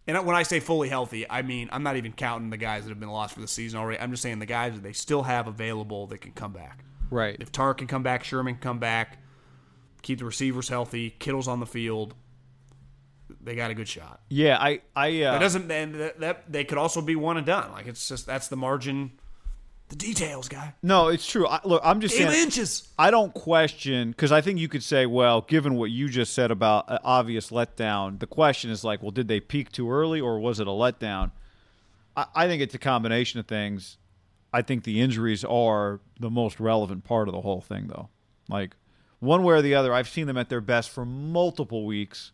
And 0.09 0.27
when 0.27 0.35
I 0.35 0.43
say 0.43 0.59
fully 0.59 0.88
healthy, 0.88 1.29
I 1.29 1.43
mean 1.43 1.69
I'm 1.71 1.83
not 1.83 1.97
even 1.97 2.12
counting 2.12 2.50
the 2.50 2.57
guys 2.57 2.85
that 2.85 2.88
have 2.88 2.99
been 2.99 3.11
lost 3.11 3.35
for 3.35 3.41
the 3.41 3.49
season 3.49 3.79
already. 3.79 4.00
I'm 4.00 4.11
just 4.11 4.23
saying 4.23 4.38
the 4.38 4.47
guys 4.47 4.73
that 4.73 4.83
they 4.83 4.95
still 4.95 5.23
have 5.23 5.47
available 5.47 6.07
that 6.09 6.23
can 6.23 6.33
come 6.33 6.53
back. 6.53 6.85
Right. 7.11 7.37
If 7.38 7.53
Tartt 7.53 7.79
can 7.79 7.87
come 7.87 8.03
back, 8.03 8.25
Sherman 8.25 8.55
can 8.55 8.62
come 8.62 8.79
back, 8.79 9.19
keep 10.03 10.19
the 10.19 10.25
receivers 10.25 10.69
healthy, 10.69 11.11
Kittle's 11.11 11.47
on 11.47 11.61
the 11.61 11.67
field, 11.67 12.15
they 13.43 13.55
got 13.55 13.71
a 13.71 13.75
good 13.75 13.88
shot. 13.88 14.21
Yeah, 14.31 14.59
I 14.59 14.81
I 14.97 15.23
uh, 15.23 15.33
That 15.33 15.38
doesn't 15.41 15.69
that, 15.69 16.21
that 16.21 16.53
they 16.53 16.65
could 16.65 16.79
also 16.79 17.00
be 17.00 17.15
one 17.15 17.37
and 17.37 17.47
done. 17.47 17.71
Like 17.73 17.87
it's 17.87 18.09
just 18.09 18.27
that's 18.27 18.49
the 18.49 18.57
margin, 18.57 19.12
the 19.88 19.97
details, 19.97 20.49
guy. 20.49 20.75
no, 20.83 21.09
it's 21.09 21.26
true. 21.26 21.47
I, 21.47 21.61
look, 21.64 21.80
I'm 21.85 22.00
just 22.00 22.16
Game 22.16 22.28
saying. 22.28 22.42
inches. 22.42 22.88
I 22.99 23.11
don't 23.11 23.33
question 23.33 24.11
because 24.11 24.33
I 24.33 24.40
think 24.40 24.59
you 24.59 24.68
could 24.68 24.83
say, 24.83 25.07
well, 25.07 25.40
given 25.42 25.75
what 25.76 25.90
you 25.90 26.09
just 26.09 26.35
said 26.35 26.50
about 26.50 26.85
an 26.88 26.99
obvious 27.02 27.50
letdown, 27.50 28.18
the 28.18 28.26
question 28.26 28.71
is 28.71 28.85
like, 28.85 29.02
well, 29.02 29.11
did 29.11 29.28
they 29.28 29.40
peak 29.40 29.73
too 29.73 29.90
early 29.90 30.21
or 30.21 30.38
was 30.38 30.61
it 30.61 30.66
a 30.66 30.71
letdown? 30.71 31.30
I, 32.16 32.26
I 32.35 32.47
think 32.47 32.62
it's 32.62 32.75
a 32.75 32.78
combination 32.78 33.40
of 33.40 33.47
things. 33.47 33.97
I 34.52 34.62
think 34.62 34.85
the 34.85 35.00
injuries 35.00 35.45
are 35.45 36.00
the 36.18 36.30
most 36.30 36.59
relevant 36.61 37.04
part 37.04 37.28
of 37.28 37.35
the 37.35 37.40
whole 37.40 37.61
thing, 37.61 37.87
though. 37.88 38.09
Like 38.49 38.76
one 39.21 39.42
way 39.42 39.54
or 39.54 39.62
the 39.62 39.75
other, 39.75 39.92
I've 39.92 40.09
seen 40.09 40.26
them 40.26 40.38
at 40.38 40.49
their 40.49 40.61
best 40.61 40.90
for 40.90 41.04
multiple 41.04 41.85
weeks, 41.85 42.33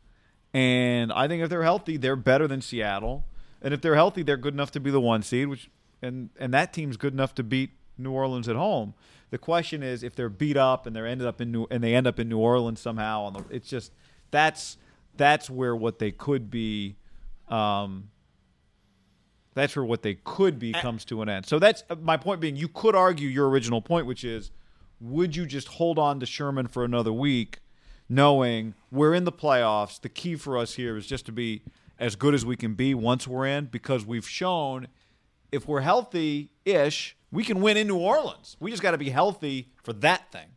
and 0.52 1.12
I 1.12 1.26
think 1.26 1.42
if 1.42 1.50
they're 1.50 1.64
healthy, 1.64 1.96
they're 1.96 2.14
better 2.16 2.46
than 2.46 2.60
Seattle. 2.60 3.24
And 3.60 3.72
if 3.74 3.80
they're 3.80 3.94
healthy, 3.94 4.22
they're 4.22 4.36
good 4.36 4.54
enough 4.54 4.70
to 4.72 4.80
be 4.80 4.90
the 4.90 5.00
one 5.00 5.22
seed, 5.22 5.48
which 5.48 5.70
and 6.04 6.30
and 6.38 6.54
that 6.54 6.72
team's 6.72 6.96
good 6.96 7.12
enough 7.12 7.34
to 7.34 7.42
beat 7.42 7.70
New 7.96 8.12
Orleans 8.12 8.48
at 8.48 8.56
home. 8.56 8.94
The 9.30 9.38
question 9.38 9.82
is 9.82 10.02
if 10.02 10.14
they're 10.14 10.28
beat 10.28 10.56
up 10.56 10.86
and 10.86 10.94
they're 10.94 11.06
ended 11.06 11.26
up 11.26 11.40
in 11.40 11.50
New 11.50 11.66
and 11.70 11.82
they 11.82 11.94
end 11.94 12.06
up 12.06 12.20
in 12.20 12.28
New 12.28 12.38
Orleans 12.38 12.80
somehow. 12.80 13.22
On 13.22 13.32
the, 13.32 13.44
it's 13.50 13.68
just 13.68 13.92
that's 14.30 14.78
that's 15.16 15.50
where 15.50 15.74
what 15.74 15.98
they 15.98 16.12
could 16.12 16.50
be. 16.50 16.96
Um, 17.48 18.10
that's 19.54 19.76
where 19.76 19.84
what 19.84 20.02
they 20.02 20.14
could 20.14 20.58
be 20.58 20.72
comes 20.72 21.04
to 21.06 21.22
an 21.22 21.28
end. 21.28 21.46
So 21.46 21.58
that's 21.58 21.84
uh, 21.88 21.96
my 22.00 22.16
point. 22.16 22.40
Being, 22.40 22.56
you 22.56 22.68
could 22.68 22.96
argue 22.96 23.28
your 23.28 23.48
original 23.48 23.80
point, 23.80 24.06
which 24.06 24.24
is, 24.24 24.50
would 25.00 25.36
you 25.36 25.46
just 25.46 25.68
hold 25.68 25.98
on 25.98 26.18
to 26.20 26.26
Sherman 26.26 26.66
for 26.66 26.84
another 26.84 27.12
week, 27.12 27.60
knowing 28.08 28.74
we're 28.90 29.14
in 29.14 29.24
the 29.24 29.32
playoffs? 29.32 30.00
The 30.00 30.08
key 30.08 30.34
for 30.34 30.58
us 30.58 30.74
here 30.74 30.96
is 30.96 31.06
just 31.06 31.26
to 31.26 31.32
be 31.32 31.62
as 32.00 32.16
good 32.16 32.34
as 32.34 32.44
we 32.44 32.56
can 32.56 32.74
be 32.74 32.94
once 32.94 33.28
we're 33.28 33.46
in, 33.46 33.66
because 33.66 34.04
we've 34.04 34.28
shown 34.28 34.88
if 35.54 35.68
we're 35.68 35.80
healthy 35.80 36.50
ish, 36.64 37.16
we 37.30 37.44
can 37.44 37.60
win 37.60 37.76
in 37.76 37.86
New 37.86 37.98
Orleans. 37.98 38.56
We 38.60 38.70
just 38.70 38.82
got 38.82 38.90
to 38.90 38.98
be 38.98 39.10
healthy 39.10 39.72
for 39.82 39.92
that 39.94 40.30
thing. 40.32 40.48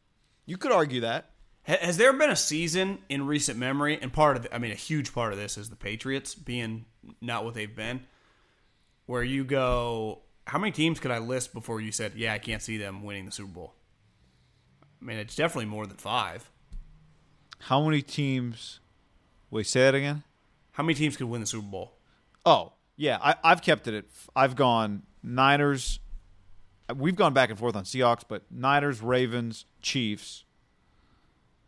You 0.46 0.58
could 0.58 0.72
argue 0.72 1.02
that. 1.02 1.32
Has 1.64 1.98
there 1.98 2.14
been 2.14 2.30
a 2.30 2.36
season 2.36 3.00
in 3.10 3.26
recent 3.26 3.60
memory, 3.60 4.00
and 4.02 4.12
part 4.14 4.38
of, 4.38 4.44
the, 4.44 4.56
I 4.56 4.58
mean, 4.58 4.72
a 4.72 4.76
huge 4.76 5.14
part 5.14 5.34
of 5.34 5.38
this 5.40 5.58
is 5.58 5.70
the 5.70 5.76
Patriots 5.76 6.34
being 6.34 6.86
not 7.20 7.44
what 7.44 7.56
they've 7.56 7.76
been, 7.76 8.06
where 9.06 9.24
you 9.24 9.44
go, 9.44 10.22
how 10.46 10.58
many 10.60 10.72
teams 10.72 11.00
could 11.00 11.12
I 11.12 11.18
list 11.18 11.54
before 11.54 11.82
you 11.82 11.92
said, 11.92 12.14
yeah, 12.16 12.34
I 12.34 12.40
can't 12.40 12.62
see 12.62 12.78
them 12.78 13.04
winning 13.04 13.26
the 13.26 13.32
Super 13.32 13.52
Bowl? 13.52 13.74
I 15.02 15.06
mean, 15.06 15.18
it's 15.18 15.36
definitely 15.36 15.66
more 15.66 15.86
than 15.86 15.98
five. 15.98 16.50
How 17.60 17.84
many 17.84 18.02
teams? 18.02 18.80
Wait, 19.52 19.68
say 19.68 19.82
that 19.82 19.96
again. 19.96 20.24
How 20.72 20.84
many 20.84 20.94
teams 20.94 21.18
could 21.18 21.28
win 21.28 21.42
the 21.42 21.48
Super 21.48 21.68
Bowl? 21.68 21.98
Oh, 22.46 22.74
yeah, 22.98 23.18
I, 23.22 23.36
I've 23.44 23.62
kept 23.62 23.88
it 23.88 23.94
at. 23.94 24.06
I've 24.36 24.56
gone 24.56 25.04
Niners. 25.24 26.00
We've 26.96 27.16
gone 27.16 27.34
back 27.34 27.50
and 27.50 27.58
forth 27.60 27.76
on 27.76 27.84
Seahawks, 27.84 28.24
but 28.28 28.44
Niners, 28.50 29.02
Ravens, 29.02 29.66
Chiefs, 29.82 30.44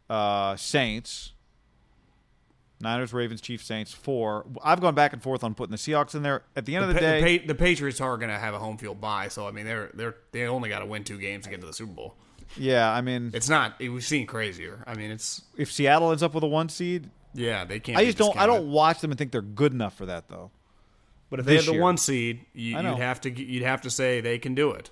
uh, 0.09 0.55
Saints. 0.55 1.33
Niners, 2.81 3.11
Ravens, 3.11 3.41
Chiefs, 3.41 3.65
Saints. 3.65 3.91
Four. 3.93 4.45
I've 4.63 4.79
gone 4.79 4.95
back 4.95 5.11
and 5.11 5.21
forth 5.21 5.43
on 5.43 5.53
putting 5.53 5.71
the 5.71 5.77
Seahawks 5.77 6.15
in 6.15 6.23
there. 6.23 6.43
At 6.55 6.65
the 6.65 6.75
end 6.77 6.83
of 6.85 6.89
the 6.89 6.93
Pa- 6.95 6.99
day, 7.01 7.39
Pa- 7.39 7.47
the 7.47 7.55
Patriots 7.55 7.99
are 7.99 8.15
going 8.17 8.29
to 8.29 8.37
have 8.37 8.53
a 8.53 8.59
home 8.59 8.77
field 8.77 9.01
bye, 9.01 9.27
so 9.27 9.45
I 9.47 9.51
mean, 9.51 9.65
they're 9.65 9.91
they're 9.93 10.15
they 10.31 10.45
only 10.47 10.69
got 10.69 10.79
to 10.79 10.85
win 10.85 11.03
two 11.03 11.17
games 11.17 11.43
to 11.43 11.49
get 11.49 11.59
to 11.59 11.67
the 11.67 11.73
Super 11.73 11.91
Bowl. 11.91 12.15
yeah, 12.55 12.89
I 12.89 13.01
mean, 13.01 13.31
It's 13.33 13.49
not. 13.49 13.77
We've 13.79 14.03
seen 14.05 14.25
crazier. 14.25 14.81
I 14.87 14.95
mean, 14.95 15.11
it's 15.11 15.41
if 15.57 15.69
Seattle 15.71 16.11
ends 16.11 16.23
up 16.23 16.33
with 16.33 16.45
a 16.45 16.47
one 16.47 16.69
seed, 16.69 17.09
yeah, 17.33 17.65
they 17.65 17.81
can't. 17.81 17.97
I 17.97 18.05
just 18.05 18.17
don't. 18.17 18.37
I 18.37 18.45
don't 18.45 18.71
watch 18.71 19.01
them 19.01 19.11
and 19.11 19.17
think 19.17 19.33
they're 19.33 19.41
good 19.41 19.73
enough 19.73 19.95
for 19.97 20.05
that, 20.05 20.29
though. 20.29 20.49
But 21.29 21.39
if 21.39 21.45
they 21.45 21.55
had 21.57 21.65
the 21.65 21.73
year. 21.73 21.81
one 21.81 21.97
seed, 21.97 22.45
you, 22.53 22.75
you'd 22.77 22.97
have 22.97 23.21
to 23.21 23.29
you'd 23.29 23.63
have 23.63 23.81
to 23.81 23.89
say 23.89 24.21
they 24.21 24.39
can 24.39 24.55
do 24.55 24.71
it. 24.71 24.89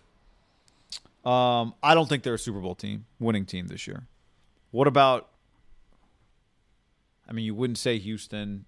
Um, 1.27 1.73
I 1.83 1.93
don't 1.93 2.07
think 2.07 2.23
they're 2.23 2.35
a 2.35 2.39
Super 2.39 2.59
Bowl 2.59 2.75
team, 2.75 3.05
winning 3.19 3.45
team 3.45 3.67
this 3.67 3.87
year. 3.87 4.07
What 4.71 4.87
about? 4.87 5.29
I 7.27 7.33
mean, 7.33 7.43
you 7.43 7.55
wouldn't 7.55 7.77
say 7.77 7.97
Houston. 7.97 8.65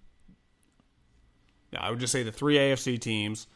Yeah, 1.72 1.80
I 1.80 1.90
would 1.90 2.00
just 2.00 2.12
say 2.12 2.22
the 2.22 2.32
three 2.32 2.56
AFC 2.56 3.00
teams. 3.00 3.46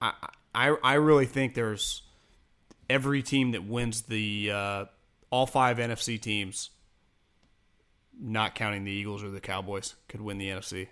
I 0.00 0.12
I 0.54 0.76
I 0.82 0.94
really 0.94 1.26
think 1.26 1.54
there's 1.54 2.02
every 2.90 3.22
team 3.22 3.52
that 3.52 3.64
wins 3.64 4.02
the 4.02 4.50
uh, 4.52 4.84
all 5.30 5.46
five 5.46 5.78
NFC 5.78 6.20
teams, 6.20 6.70
not 8.20 8.54
counting 8.54 8.84
the 8.84 8.90
Eagles 8.90 9.22
or 9.22 9.30
the 9.30 9.40
Cowboys, 9.40 9.94
could 10.08 10.20
win 10.20 10.38
the 10.38 10.48
NFC. 10.48 10.88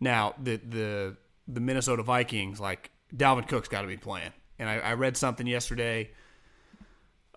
Now 0.00 0.34
the 0.42 0.56
the 0.56 1.16
the 1.48 1.60
Minnesota 1.60 2.02
Vikings, 2.02 2.60
like 2.60 2.90
Dalvin 3.14 3.48
Cook's 3.48 3.68
got 3.68 3.82
to 3.82 3.88
be 3.88 3.96
playing, 3.96 4.32
and 4.58 4.68
I, 4.68 4.78
I 4.78 4.92
read 4.94 5.16
something 5.16 5.46
yesterday. 5.46 6.10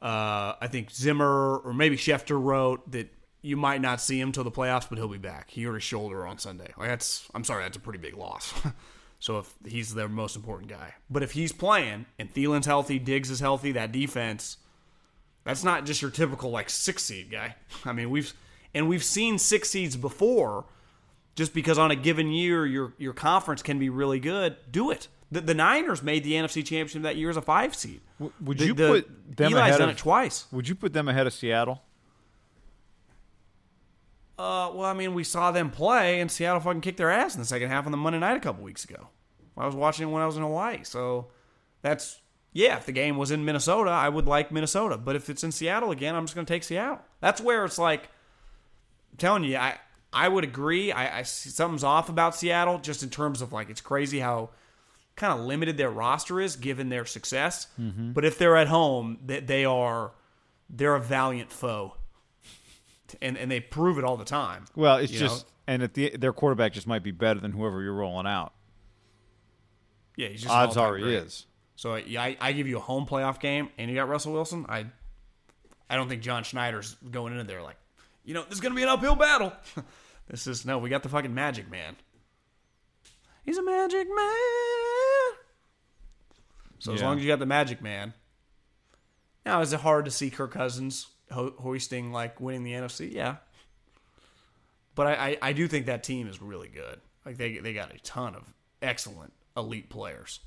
Uh, 0.02 0.56
I 0.62 0.68
think 0.68 0.92
Zimmer 0.92 1.58
or 1.58 1.74
maybe 1.74 1.98
Schefter 1.98 2.42
wrote 2.42 2.90
that 2.92 3.14
you 3.42 3.58
might 3.58 3.82
not 3.82 4.02
see 4.02 4.20
him 4.20 4.32
till 4.32 4.44
the 4.44 4.52
playoffs, 4.52 4.88
but 4.90 4.98
he'll 4.98 5.08
be 5.08 5.18
back. 5.18 5.50
He 5.50 5.64
hurt 5.64 5.76
his 5.76 5.84
shoulder 5.84 6.26
on 6.26 6.38
Sunday. 6.38 6.72
Like 6.78 6.90
that's 6.90 7.28
I'm 7.34 7.44
sorry, 7.44 7.64
that's 7.64 7.78
a 7.78 7.82
pretty 7.82 8.00
big 8.00 8.16
loss. 8.16 8.54
so 9.20 9.40
if 9.40 9.54
he's 9.66 9.94
their 9.94 10.10
most 10.10 10.36
important 10.36 10.70
guy, 10.70 10.96
but 11.10 11.24
if 11.24 11.32
he's 11.32 11.52
playing 11.52 12.06
and 12.18 12.34
Thielen's 12.34 12.66
healthy, 12.66 13.00
Diggs 13.00 13.30
is 13.30 13.40
healthy, 13.40 13.72
that 13.74 13.92
defense, 13.92 14.58
that's 15.44 15.64
not 15.64 15.86
just 15.86 16.02
your 16.02 16.12
typical 16.12 16.50
like 16.50 16.70
six 16.70 17.04
seed 17.04 17.32
guy. 17.32 17.56
I 17.86 17.94
mean 17.94 18.10
we've 18.10 18.34
and 18.74 18.88
we've 18.88 19.04
seen 19.04 19.38
six 19.38 19.70
seeds 19.70 19.96
before. 19.96 20.66
Just 21.36 21.54
because 21.54 21.78
on 21.78 21.90
a 21.92 21.96
given 21.96 22.30
year 22.32 22.66
your 22.66 22.94
your 22.98 23.14
conference 23.14 23.62
can 23.62 23.80
be 23.80 23.90
really 23.90 24.20
good, 24.20 24.58
do 24.72 24.92
it. 24.92 25.08
The, 25.32 25.42
the 25.42 25.54
Niners 25.54 26.02
made 26.02 26.24
the 26.24 26.34
NFC 26.34 26.56
Championship 26.66 27.04
that 27.04 27.16
year 27.16 27.30
as 27.30 27.38
a 27.38 27.42
five 27.42 27.76
seed. 27.76 28.02
would 28.42 28.58
The- 28.58 28.66
you 28.66 28.74
the- 28.74 28.88
put 28.88 29.38
them 29.38 29.54
Eli's 29.54 29.56
ahead 29.68 29.80
done 29.80 29.90
of- 29.90 29.96
it 29.96 30.00
twice. 30.00 30.48
Would 30.52 30.68
you 30.68 30.76
put 30.76 30.92
them 30.94 31.08
ahead 31.08 31.28
of 31.28 31.34
Seattle? 31.34 31.82
Uh, 34.38 34.72
well, 34.74 34.86
I 34.86 34.94
mean, 34.94 35.14
we 35.14 35.24
saw 35.26 35.52
them 35.52 35.70
play, 35.70 36.22
and 36.22 36.32
Seattle 36.32 36.62
fucking 36.62 36.80
kicked 36.82 36.98
their 36.98 37.12
ass 37.12 37.36
in 37.36 37.42
the 37.42 37.46
second 37.48 37.70
half 37.70 37.86
on 37.86 37.92
the 37.92 37.98
Monday 37.98 38.20
night 38.20 38.38
a 38.38 38.40
couple 38.40 38.64
weeks 38.64 38.86
ago. 38.86 39.10
I 39.58 39.66
was 39.66 39.76
watching 39.76 40.08
it 40.08 40.12
when 40.12 40.22
I 40.22 40.26
was 40.26 40.38
in 40.38 40.44
Hawaii, 40.44 40.80
so 40.84 41.28
that's 41.82 42.22
yeah. 42.54 42.78
If 42.78 42.86
the 42.86 42.94
game 42.94 43.18
was 43.18 43.32
in 43.32 43.44
Minnesota, 43.44 43.90
I 43.92 44.08
would 44.08 44.26
like 44.26 44.50
Minnesota, 44.52 44.98
but 44.98 45.18
if 45.18 45.30
it's 45.30 45.44
in 45.44 45.52
Seattle 45.52 45.92
again, 45.92 46.16
I'm 46.16 46.24
just 46.26 46.36
going 46.36 46.46
to 46.46 46.54
take 46.54 46.64
Seattle. 46.64 47.00
That's 47.20 47.42
where 47.42 47.66
it's 47.66 47.78
like, 47.78 48.04
I'm 49.12 49.18
telling 49.18 49.44
you, 49.44 49.58
I 49.58 49.78
I 50.12 50.28
would 50.28 50.44
agree. 50.44 50.92
I, 50.92 51.20
I 51.20 51.22
see 51.24 51.50
something's 51.50 51.84
off 51.84 52.10
about 52.10 52.36
Seattle, 52.36 52.80
just 52.80 53.04
in 53.04 53.10
terms 53.10 53.42
of 53.42 53.54
like 53.54 53.70
it's 53.70 53.82
crazy 53.82 54.20
how 54.20 54.50
kind 55.16 55.38
of 55.38 55.46
limited 55.46 55.78
their 55.78 55.92
roster 55.92 56.40
is 56.40 56.56
given 56.56 56.90
their 56.90 57.06
success. 57.06 57.68
Mm-hmm. 57.80 58.14
But 58.14 58.26
if 58.26 58.38
they're 58.38 58.58
at 58.58 58.68
home, 58.68 59.20
they, 59.24 59.40
they 59.40 59.66
are 59.66 60.12
they're 60.70 60.96
a 60.96 61.02
valiant 61.02 61.52
foe, 61.52 61.96
and 63.22 63.38
and 63.38 63.52
they 63.52 63.60
prove 63.60 63.98
it 63.98 64.04
all 64.04 64.18
the 64.18 64.26
time. 64.26 64.66
Well, 64.76 64.98
it's 64.98 65.12
just 65.12 65.46
know? 65.46 65.54
and 65.68 65.84
at 65.84 65.94
the 65.94 66.18
their 66.18 66.34
quarterback 66.34 66.74
just 66.74 66.88
might 66.88 67.04
be 67.04 67.12
better 67.12 67.40
than 67.40 67.52
whoever 67.52 67.82
you're 67.82 67.94
rolling 67.94 68.28
out. 68.28 68.54
yeah, 70.16 70.30
he's 70.30 70.42
just 70.42 70.54
Odds 70.54 70.78
are 70.78 70.98
he 70.98 71.14
is. 71.14 71.46
So 71.76 71.96
yeah, 71.96 72.24
I, 72.24 72.38
I 72.42 72.52
give 72.54 72.68
you 72.68 72.78
a 72.78 72.82
home 72.82 73.06
playoff 73.06 73.40
game, 73.40 73.70
and 73.78 73.90
you 73.90 73.96
got 73.96 74.10
Russell 74.10 74.34
Wilson. 74.34 74.66
I 74.68 74.88
I 75.90 75.96
don't 75.96 76.08
think 76.08 76.22
John 76.22 76.44
Schneider's 76.44 76.96
going 77.10 77.34
into 77.34 77.46
there 77.46 77.62
like, 77.62 77.78
you 78.30 78.36
know, 78.36 78.44
this 78.44 78.54
is 78.54 78.60
gonna 78.60 78.76
be 78.76 78.84
an 78.84 78.90
uphill 78.90 79.16
battle. 79.16 79.52
this 80.30 80.46
is 80.46 80.64
no, 80.64 80.78
we 80.78 80.88
got 80.88 81.02
the 81.02 81.10
fucking 81.10 81.34
Magic 81.34 81.68
Man. 81.68 81.96
He's 83.44 83.58
a 83.58 83.64
Magic 83.64 84.08
Man. 84.08 85.36
So 86.78 86.94
as 86.94 87.02
long 87.02 87.18
as 87.18 87.24
you 87.24 87.28
got 87.28 87.40
the 87.40 87.48
Magic 87.48 87.82
Man, 87.82 88.14
Now, 89.48 89.62
is 89.62 89.74
it 89.74 89.80
hard 89.80 90.06
to 90.06 90.12
see 90.12 90.30
Kirk 90.30 90.52
Cousins 90.52 91.08
ho- 91.32 91.56
hoisting 91.58 92.12
like 92.12 92.40
winning 92.40 92.64
the 92.64 92.74
NFC? 92.74 93.12
Yeah, 93.12 93.38
but 94.94 95.08
I, 95.08 95.14
I, 95.14 95.38
I 95.42 95.54
do 95.54 95.68
think 95.68 95.88
that 95.88 96.04
team 96.04 96.28
is 96.28 96.40
really 96.40 96.68
good. 96.68 97.02
Like 97.26 97.38
they 97.38 97.58
they 97.58 97.74
got 97.74 97.96
a 97.96 97.98
ton 97.98 98.36
of 98.36 98.44
excellent 98.80 99.34
elite 99.58 99.90
players. 99.90 100.40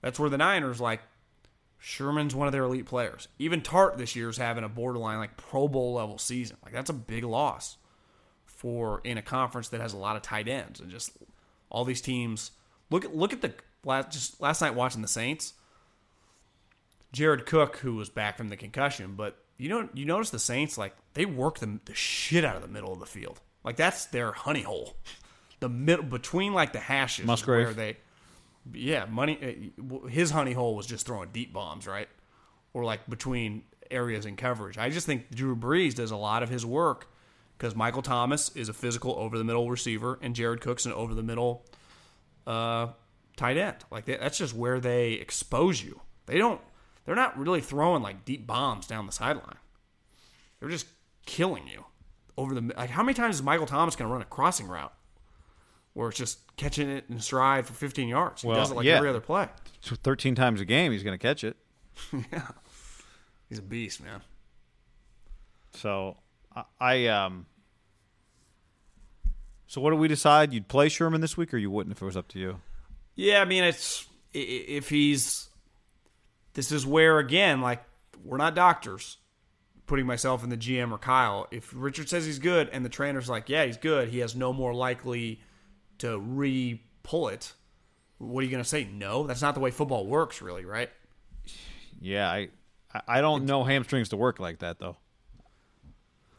That's 0.00 0.18
where 0.18 0.28
the 0.28 0.38
Niners 0.38 0.80
like 0.80 1.02
Sherman's 1.86 2.34
one 2.34 2.48
of 2.48 2.52
their 2.52 2.64
elite 2.64 2.86
players. 2.86 3.28
Even 3.38 3.60
Tartt 3.60 3.98
this 3.98 4.16
year 4.16 4.30
is 4.30 4.38
having 4.38 4.64
a 4.64 4.70
borderline 4.70 5.18
like 5.18 5.36
Pro 5.36 5.68
Bowl 5.68 5.92
level 5.92 6.16
season. 6.16 6.56
Like 6.64 6.72
that's 6.72 6.88
a 6.88 6.94
big 6.94 7.24
loss 7.24 7.76
for 8.46 9.02
in 9.04 9.18
a 9.18 9.22
conference 9.22 9.68
that 9.68 9.82
has 9.82 9.92
a 9.92 9.98
lot 9.98 10.16
of 10.16 10.22
tight 10.22 10.48
ends 10.48 10.80
and 10.80 10.90
just 10.90 11.12
all 11.68 11.84
these 11.84 12.00
teams. 12.00 12.52
Look 12.88 13.04
at 13.04 13.14
look 13.14 13.34
at 13.34 13.42
the 13.42 13.52
last 13.84 14.10
just 14.10 14.40
last 14.40 14.62
night 14.62 14.74
watching 14.74 15.02
the 15.02 15.08
Saints. 15.08 15.52
Jared 17.12 17.44
Cook, 17.44 17.76
who 17.76 17.96
was 17.96 18.08
back 18.08 18.38
from 18.38 18.48
the 18.48 18.56
concussion, 18.56 19.12
but 19.14 19.36
you 19.58 19.68
know 19.68 19.86
you 19.92 20.06
notice 20.06 20.30
the 20.30 20.38
Saints 20.38 20.78
like 20.78 20.96
they 21.12 21.26
work 21.26 21.58
the, 21.58 21.80
the 21.84 21.94
shit 21.94 22.46
out 22.46 22.56
of 22.56 22.62
the 22.62 22.68
middle 22.68 22.94
of 22.94 22.98
the 22.98 23.04
field. 23.04 23.42
Like 23.62 23.76
that's 23.76 24.06
their 24.06 24.32
honey 24.32 24.62
hole. 24.62 24.96
The 25.60 25.68
middle 25.70 26.04
between 26.04 26.52
like 26.52 26.74
the 26.74 26.78
hashes 26.80 27.24
Musgrave. 27.24 27.66
where 27.66 27.74
they 27.74 27.96
yeah, 28.72 29.04
money. 29.06 29.68
uh, 29.78 30.06
His 30.08 30.30
honey 30.30 30.52
hole 30.52 30.74
was 30.74 30.86
just 30.86 31.06
throwing 31.06 31.30
deep 31.30 31.52
bombs, 31.52 31.86
right? 31.86 32.08
Or 32.72 32.84
like 32.84 33.08
between 33.08 33.64
areas 33.90 34.26
in 34.26 34.36
coverage. 34.36 34.78
I 34.78 34.90
just 34.90 35.06
think 35.06 35.30
Drew 35.34 35.54
Brees 35.54 35.94
does 35.94 36.10
a 36.10 36.16
lot 36.16 36.42
of 36.42 36.48
his 36.48 36.64
work 36.64 37.08
because 37.56 37.74
Michael 37.76 38.02
Thomas 38.02 38.54
is 38.56 38.68
a 38.68 38.72
physical 38.72 39.14
over 39.16 39.38
the 39.38 39.44
middle 39.44 39.70
receiver, 39.70 40.18
and 40.22 40.34
Jared 40.34 40.60
Cook's 40.60 40.86
an 40.86 40.92
over 40.92 41.14
the 41.14 41.22
middle 41.22 41.64
uh, 42.46 42.88
tight 43.36 43.56
end. 43.56 43.76
Like 43.90 44.06
that, 44.06 44.20
that's 44.20 44.38
just 44.38 44.54
where 44.54 44.80
they 44.80 45.12
expose 45.12 45.82
you. 45.82 46.00
They 46.26 46.38
don't. 46.38 46.60
They're 47.04 47.14
not 47.14 47.38
really 47.38 47.60
throwing 47.60 48.02
like 48.02 48.24
deep 48.24 48.46
bombs 48.46 48.86
down 48.86 49.06
the 49.06 49.12
sideline. 49.12 49.56
They're 50.58 50.70
just 50.70 50.86
killing 51.26 51.68
you 51.68 51.84
over 52.36 52.54
the. 52.54 52.72
Like 52.76 52.90
how 52.90 53.02
many 53.02 53.14
times 53.14 53.36
is 53.36 53.42
Michael 53.42 53.66
Thomas 53.66 53.94
going 53.94 54.08
to 54.08 54.12
run 54.12 54.22
a 54.22 54.26
crossing 54.26 54.66
route? 54.68 54.92
Where 55.94 56.08
it's 56.08 56.18
just 56.18 56.38
catching 56.56 56.90
it 56.90 57.04
in 57.08 57.20
stride 57.20 57.66
for 57.66 57.72
15 57.72 58.08
yards. 58.08 58.42
He 58.42 58.48
does 58.48 58.70
it 58.70 58.74
like 58.74 58.84
yeah. 58.84 58.96
every 58.96 59.08
other 59.08 59.20
play. 59.20 59.48
So 59.80 59.96
13 59.96 60.34
times 60.34 60.60
a 60.60 60.64
game, 60.64 60.92
he's 60.92 61.04
going 61.04 61.16
to 61.16 61.22
catch 61.22 61.44
it. 61.44 61.56
yeah. 62.32 62.48
He's 63.48 63.58
a 63.58 63.62
beast, 63.62 64.02
man. 64.02 64.20
So 65.74 66.16
I, 66.54 66.64
I 66.80 67.06
um. 67.06 67.46
So 69.66 69.80
what 69.80 69.90
do 69.90 69.96
we 69.96 70.08
decide? 70.08 70.52
You'd 70.52 70.68
play 70.68 70.88
Sherman 70.88 71.20
this 71.20 71.36
week, 71.36 71.52
or 71.52 71.56
you 71.56 71.70
wouldn't 71.70 71.94
if 71.94 72.02
it 72.02 72.04
was 72.04 72.16
up 72.16 72.28
to 72.28 72.38
you? 72.38 72.60
Yeah, 73.14 73.40
I 73.40 73.44
mean, 73.44 73.64
it's 73.64 74.06
if 74.32 74.88
he's. 74.88 75.48
This 76.54 76.70
is 76.70 76.86
where 76.86 77.18
again, 77.18 77.60
like 77.60 77.82
we're 78.22 78.36
not 78.36 78.54
doctors. 78.54 79.18
Putting 79.86 80.06
myself 80.06 80.42
in 80.42 80.48
the 80.48 80.56
GM 80.56 80.92
or 80.92 80.98
Kyle, 80.98 81.46
if 81.50 81.70
Richard 81.74 82.08
says 82.08 82.24
he's 82.24 82.38
good 82.38 82.70
and 82.70 82.82
the 82.86 82.88
trainer's 82.88 83.28
like, 83.28 83.50
yeah, 83.50 83.66
he's 83.66 83.76
good, 83.76 84.08
he 84.08 84.20
has 84.20 84.34
no 84.34 84.50
more 84.50 84.72
likely 84.72 85.42
to 85.98 86.18
re 86.18 86.82
pull 87.02 87.28
it. 87.28 87.52
What 88.18 88.40
are 88.40 88.44
you 88.44 88.50
going 88.50 88.62
to 88.62 88.68
say? 88.68 88.84
No, 88.84 89.26
that's 89.26 89.42
not 89.42 89.54
the 89.54 89.60
way 89.60 89.70
football 89.70 90.06
works, 90.06 90.40
really, 90.40 90.64
right? 90.64 90.90
Yeah, 92.00 92.30
I 92.30 92.48
I- 93.06 93.20
don't 93.20 93.44
know 93.44 93.64
hamstrings 93.64 94.10
to 94.10 94.16
work 94.16 94.38
like 94.40 94.60
that 94.60 94.78
though. 94.78 94.96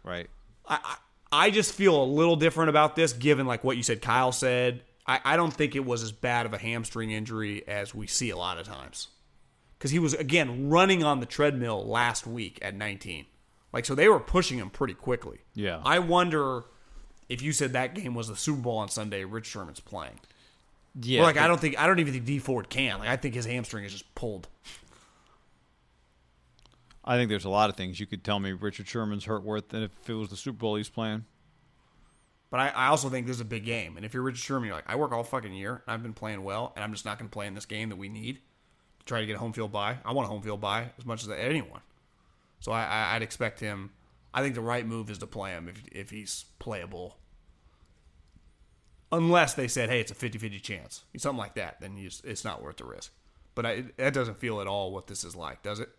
Right. 0.04 0.30
I, 0.68 0.80
I 0.84 0.96
I 1.32 1.50
just 1.50 1.74
feel 1.74 2.02
a 2.02 2.06
little 2.06 2.36
different 2.38 2.70
about 2.70 2.96
this, 2.96 3.12
given 3.12 3.46
like 3.46 3.64
what 3.64 3.76
you 3.78 3.84
said, 3.84 4.02
Kyle 4.02 4.32
said. 4.32 4.84
I, 5.08 5.20
I 5.24 5.36
don't 5.38 5.54
think 5.54 5.76
it 5.76 5.84
was 5.86 6.02
as 6.02 6.12
bad 6.12 6.46
of 6.46 6.54
a 6.54 6.58
hamstring 6.58 7.12
injury 7.12 7.68
as 7.68 7.94
we 7.94 8.08
see 8.08 8.30
a 8.30 8.38
lot 8.38 8.58
of 8.58 8.66
times, 8.66 9.10
because 9.78 9.92
he 9.92 10.00
was 10.00 10.14
again 10.14 10.70
running 10.70 11.04
on 11.04 11.20
the 11.20 11.26
treadmill 11.26 11.86
last 11.86 12.26
week 12.26 12.60
at 12.62 12.74
19. 12.76 13.26
Like 13.74 13.86
so, 13.86 13.96
they 13.96 14.08
were 14.08 14.20
pushing 14.20 14.58
him 14.60 14.70
pretty 14.70 14.94
quickly. 14.94 15.40
Yeah. 15.54 15.82
I 15.84 16.00
wonder 16.00 16.64
if 17.30 17.42
you 17.42 17.52
said 17.52 17.74
that 17.74 17.96
game 17.96 18.14
was 18.14 18.28
the 18.28 18.36
Super 18.36 18.62
Bowl 18.62 18.78
on 18.78 18.90
Sunday, 18.90 19.24
Rich 19.24 19.48
Sherman's 19.48 19.80
playing. 19.80 20.20
Yeah. 21.00 21.22
Or 21.22 21.24
like 21.24 21.38
I 21.38 21.48
don't 21.48 21.60
think 21.60 21.80
I 21.80 21.88
don't 21.88 22.00
even 22.00 22.14
think 22.14 22.26
Dee 22.26 22.40
Ford 22.40 22.70
can. 22.70 23.00
Like 23.00 23.10
I 23.10 23.18
think 23.18 23.36
his 23.36 23.46
hamstring 23.46 23.84
is 23.84 23.92
just 23.92 24.16
pulled. 24.16 24.48
I 27.04 27.18
think 27.18 27.30
there's 27.30 27.46
a 27.46 27.50
lot 27.50 27.70
of 27.70 27.76
things 27.76 28.00
you 28.00 28.08
could 28.08 28.24
tell 28.24 28.40
me 28.40 28.52
Richard 28.52 28.88
Sherman's 28.88 29.26
hurt 29.26 29.44
worth 29.44 29.70
than 29.70 29.84
if 29.84 29.92
it 30.10 30.14
was 30.14 30.30
the 30.30 30.38
Super 30.38 30.58
Bowl 30.58 30.76
he's 30.76 30.90
playing. 30.90 31.26
But 32.50 32.60
I, 32.60 32.70
I 32.70 32.88
also 32.88 33.10
think 33.10 33.28
this 33.28 33.36
is 33.36 33.42
a 33.42 33.46
big 33.46 33.66
game. 33.66 33.98
And 33.98 34.06
if 34.06 34.14
you're 34.14 34.24
Richard 34.24 34.40
Sherman, 34.40 34.68
you're 34.68 34.76
like, 34.76 34.90
I 34.90 34.96
work 34.96 35.12
all 35.12 35.24
fucking 35.24 35.54
year. 35.54 35.84
And 35.86 35.94
I've 35.94 36.02
been 36.02 36.14
playing 36.14 36.44
well, 36.44 36.74
and 36.76 36.84
I'm 36.84 36.94
just 36.94 37.06
not 37.06 37.20
going 37.20 37.30
to 37.30 37.34
play 37.34 37.48
in 37.48 37.54
this 37.54 37.66
game 37.66 37.90
that 37.90 37.98
we 37.98 38.08
need 38.10 38.40
to 39.00 39.06
try 39.06 39.20
to 39.20 39.26
get 39.26 39.36
a 39.36 39.40
home 39.40 39.54
field 39.54 39.72
bye. 39.72 39.98
I 40.06 40.14
want 40.14 40.28
a 40.28 40.30
home 40.30 40.42
field 40.42 40.62
bye 40.62 40.92
as 40.98 41.06
much 41.06 41.24
as 41.24 41.30
anyone. 41.30 41.82
So 42.60 42.72
I, 42.72 42.84
I, 42.84 43.16
I'd 43.16 43.22
expect 43.22 43.60
him. 43.60 43.92
I 44.36 44.42
think 44.42 44.54
the 44.54 44.62
right 44.62 44.86
move 44.86 45.10
is 45.10 45.18
to 45.20 45.28
play 45.28 45.52
him 45.52 45.68
if, 45.70 45.82
if 45.92 46.10
he's 46.12 46.46
playable. 46.60 47.18
Unless 49.12 49.54
they 49.54 49.68
said, 49.68 49.90
hey, 49.90 50.02
it's 50.02 50.12
a 50.12 50.16
50 50.16 50.38
50 50.40 50.60
chance. 50.60 51.04
Something 51.18 51.38
like 51.38 51.56
that, 51.56 51.80
then 51.80 51.98
just, 51.98 52.26
it's 52.26 52.44
not 52.44 52.62
worth 52.62 52.78
the 52.78 52.86
risk. 52.86 53.12
But 53.54 53.66
I, 53.66 53.86
that 53.98 54.14
doesn't 54.14 54.40
feel 54.40 54.60
at 54.60 54.68
all 54.68 54.92
what 54.92 55.08
this 55.08 55.24
is 55.24 55.36
like, 55.36 55.64
does 55.64 55.80
it? 55.80 55.90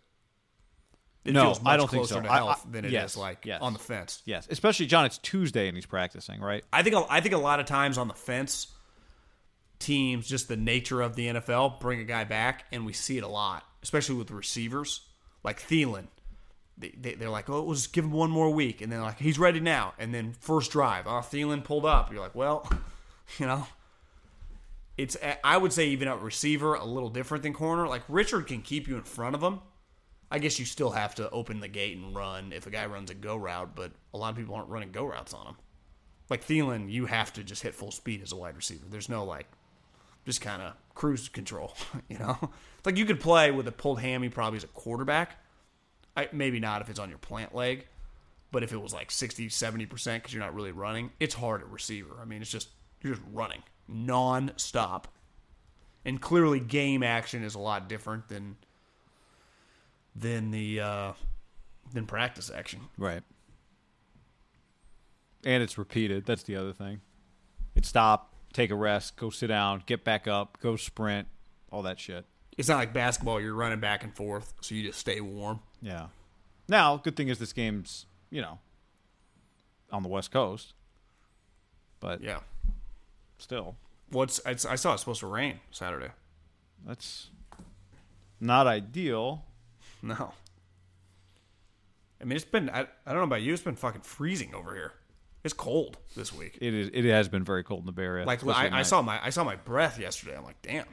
It 1.25 1.33
No, 1.33 1.45
feels 1.45 1.61
much 1.63 1.73
I 1.73 1.77
don't 1.77 1.89
think 1.89 2.01
closer 2.07 2.13
so. 2.15 2.21
to 2.21 2.31
I- 2.31 2.35
I- 2.35 2.37
health 2.37 2.65
than 2.69 2.85
it 2.85 2.89
is 2.89 2.93
yes, 2.93 3.17
like 3.17 3.45
yes. 3.45 3.59
on 3.61 3.73
the 3.73 3.79
fence. 3.79 4.21
Yes, 4.25 4.47
especially 4.51 4.85
John. 4.85 5.05
It's 5.05 5.17
Tuesday 5.17 5.67
and 5.67 5.75
he's 5.75 5.85
practicing, 5.87 6.39
right? 6.39 6.63
I 6.71 6.83
think 6.83 6.95
I 7.09 7.19
think 7.21 7.33
a 7.33 7.39
lot 7.39 7.59
of 7.59 7.65
times 7.65 7.97
on 7.97 8.07
the 8.07 8.13
fence, 8.13 8.67
teams 9.79 10.27
just 10.27 10.47
the 10.47 10.55
nature 10.57 11.01
of 11.01 11.15
the 11.15 11.27
NFL 11.27 11.79
bring 11.79 11.99
a 11.99 12.05
guy 12.05 12.23
back, 12.23 12.65
and 12.71 12.85
we 12.85 12.93
see 12.93 13.17
it 13.17 13.23
a 13.23 13.27
lot, 13.27 13.63
especially 13.83 14.15
with 14.15 14.29
receivers 14.31 15.01
like 15.43 15.59
Thielen. 15.59 16.07
They, 16.77 16.93
they, 16.99 17.15
they're 17.15 17.29
like, 17.29 17.49
oh, 17.49 17.63
we'll 17.63 17.75
just 17.75 17.91
give 17.91 18.05
him 18.05 18.11
one 18.11 18.29
more 18.29 18.51
week, 18.51 18.81
and 18.81 18.91
then 18.91 19.01
like 19.01 19.19
he's 19.19 19.39
ready 19.39 19.59
now, 19.59 19.93
and 19.97 20.13
then 20.13 20.33
first 20.39 20.71
drive, 20.71 21.07
oh, 21.07 21.21
Thielen 21.21 21.63
pulled 21.63 21.85
up. 21.85 22.11
You're 22.11 22.21
like, 22.21 22.35
well, 22.35 22.69
you 23.39 23.47
know, 23.47 23.67
it's 24.97 25.17
I 25.43 25.57
would 25.57 25.73
say 25.73 25.87
even 25.87 26.07
at 26.07 26.21
receiver 26.21 26.75
a 26.75 26.85
little 26.85 27.09
different 27.09 27.43
than 27.43 27.53
corner. 27.53 27.87
Like 27.87 28.03
Richard 28.07 28.47
can 28.47 28.61
keep 28.61 28.87
you 28.87 28.95
in 28.95 29.03
front 29.03 29.35
of 29.35 29.41
him. 29.41 29.61
I 30.29 30.39
guess 30.39 30.59
you 30.59 30.65
still 30.65 30.91
have 30.91 31.15
to 31.15 31.29
open 31.29 31.61
the 31.61 31.69
gate 31.69 31.97
and 31.97 32.13
run 32.13 32.51
if 32.51 32.67
a 32.67 32.69
guy 32.69 32.85
runs 32.85 33.09
a 33.09 33.13
go 33.13 33.37
route, 33.37 33.75
but 33.75 33.93
a 34.13 34.17
lot 34.17 34.31
of 34.31 34.35
people 34.37 34.55
aren't 34.55 34.69
running 34.69 34.91
go 34.91 35.05
routes 35.05 35.33
on 35.33 35.47
him. 35.47 35.55
Like 36.29 36.45
Thielen, 36.45 36.91
you 36.91 37.05
have 37.05 37.31
to 37.33 37.43
just 37.43 37.63
hit 37.63 37.73
full 37.73 37.91
speed 37.91 38.21
as 38.21 38.33
a 38.33 38.35
wide 38.35 38.55
receiver. 38.55 38.85
There's 38.89 39.07
no 39.07 39.23
like 39.23 39.47
just 40.25 40.41
kind 40.41 40.61
of 40.61 40.73
cruise 40.93 41.29
control, 41.29 41.73
you 42.09 42.17
know? 42.17 42.37
It's 42.77 42.85
like 42.85 42.97
you 42.97 43.05
could 43.05 43.21
play 43.21 43.51
with 43.51 43.67
a 43.67 43.71
pulled 43.71 44.01
hammy 44.01 44.29
probably 44.29 44.57
as 44.57 44.63
a 44.65 44.67
quarterback. 44.67 45.41
I, 46.17 46.27
maybe 46.33 46.59
not 46.59 46.81
if 46.81 46.89
it's 46.89 46.99
on 46.99 47.09
your 47.09 47.19
plant 47.19 47.55
leg, 47.55 47.85
but 48.51 48.63
if 48.63 48.73
it 48.73 48.81
was 48.81 48.93
like 48.93 49.11
60, 49.11 49.47
70% 49.47 50.15
because 50.15 50.33
you're 50.33 50.43
not 50.43 50.53
really 50.53 50.71
running, 50.71 51.11
it's 51.19 51.35
hard 51.35 51.61
at 51.61 51.69
receiver. 51.69 52.15
I 52.19 52.25
mean, 52.25 52.41
it's 52.41 52.51
just, 52.51 52.69
you're 53.01 53.13
just 53.13 53.25
running 53.31 53.61
non-stop. 53.87 55.07
And 56.05 56.21
clearly 56.21 56.59
game 56.59 57.03
action 57.03 57.43
is 57.43 57.55
a 57.55 57.59
lot 57.59 57.89
different 57.89 58.27
than 58.29 58.57
than 60.15 60.51
the 60.51 60.79
uh, 60.79 61.13
than 61.93 62.05
practice 62.05 62.49
action. 62.53 62.81
Right. 62.97 63.23
And 65.45 65.61
it's 65.61 65.77
repeated. 65.77 66.25
That's 66.25 66.43
the 66.43 66.55
other 66.55 66.73
thing. 66.73 67.01
It's 67.75 67.89
stop, 67.89 68.33
take 68.53 68.71
a 68.71 68.75
rest, 68.75 69.17
go 69.17 69.29
sit 69.29 69.47
down, 69.47 69.83
get 69.85 70.03
back 70.03 70.27
up, 70.27 70.57
go 70.61 70.75
sprint, 70.75 71.27
all 71.71 71.83
that 71.83 71.99
shit. 71.99 72.25
It's 72.57 72.69
not 72.69 72.77
like 72.77 72.93
basketball; 72.93 73.41
you're 73.41 73.53
running 73.53 73.79
back 73.79 74.03
and 74.03 74.15
forth, 74.15 74.53
so 74.61 74.75
you 74.75 74.83
just 74.83 74.99
stay 74.99 75.19
warm. 75.19 75.59
Yeah. 75.81 76.07
Now, 76.67 76.97
good 76.97 77.15
thing 77.15 77.27
is 77.29 77.39
this 77.39 77.53
game's, 77.53 78.05
you 78.29 78.41
know, 78.41 78.59
on 79.91 80.03
the 80.03 80.09
West 80.09 80.31
Coast. 80.31 80.73
But 81.99 82.21
Yeah. 82.21 82.39
still, 83.39 83.75
What's 84.09 84.39
I, 84.45 84.51
I 84.51 84.75
saw 84.75 84.93
it's 84.93 85.01
supposed 85.01 85.19
to 85.21 85.27
rain 85.27 85.59
Saturday. 85.71 86.11
that's 86.85 87.29
not 88.39 88.67
ideal. 88.67 89.43
No. 90.01 90.33
I 92.21 92.23
mean, 92.23 92.35
it's 92.35 92.45
been 92.45 92.69
I, 92.69 92.81
I 92.81 93.09
don't 93.11 93.17
know 93.17 93.23
about 93.23 93.41
you. 93.41 93.53
It's 93.53 93.61
been 93.63 93.75
fucking 93.75 94.01
freezing 94.01 94.53
over 94.55 94.73
here. 94.75 94.93
It's 95.43 95.53
cold 95.53 95.97
this 96.15 96.33
week. 96.33 96.57
It 96.61 96.73
is. 96.73 96.89
It 96.93 97.05
has 97.05 97.27
been 97.27 97.43
very 97.43 97.63
cold 97.63 97.81
in 97.81 97.85
the 97.85 97.91
Bay 97.91 98.03
Area. 98.03 98.25
Like 98.25 98.45
I, 98.45 98.79
I 98.79 98.81
saw 98.83 99.01
my 99.01 99.23
I 99.23 99.29
saw 99.29 99.43
my 99.43 99.55
breath 99.55 99.99
yesterday. 99.99 100.35
I'm 100.37 100.43
like, 100.43 100.61
damn, 100.61 100.85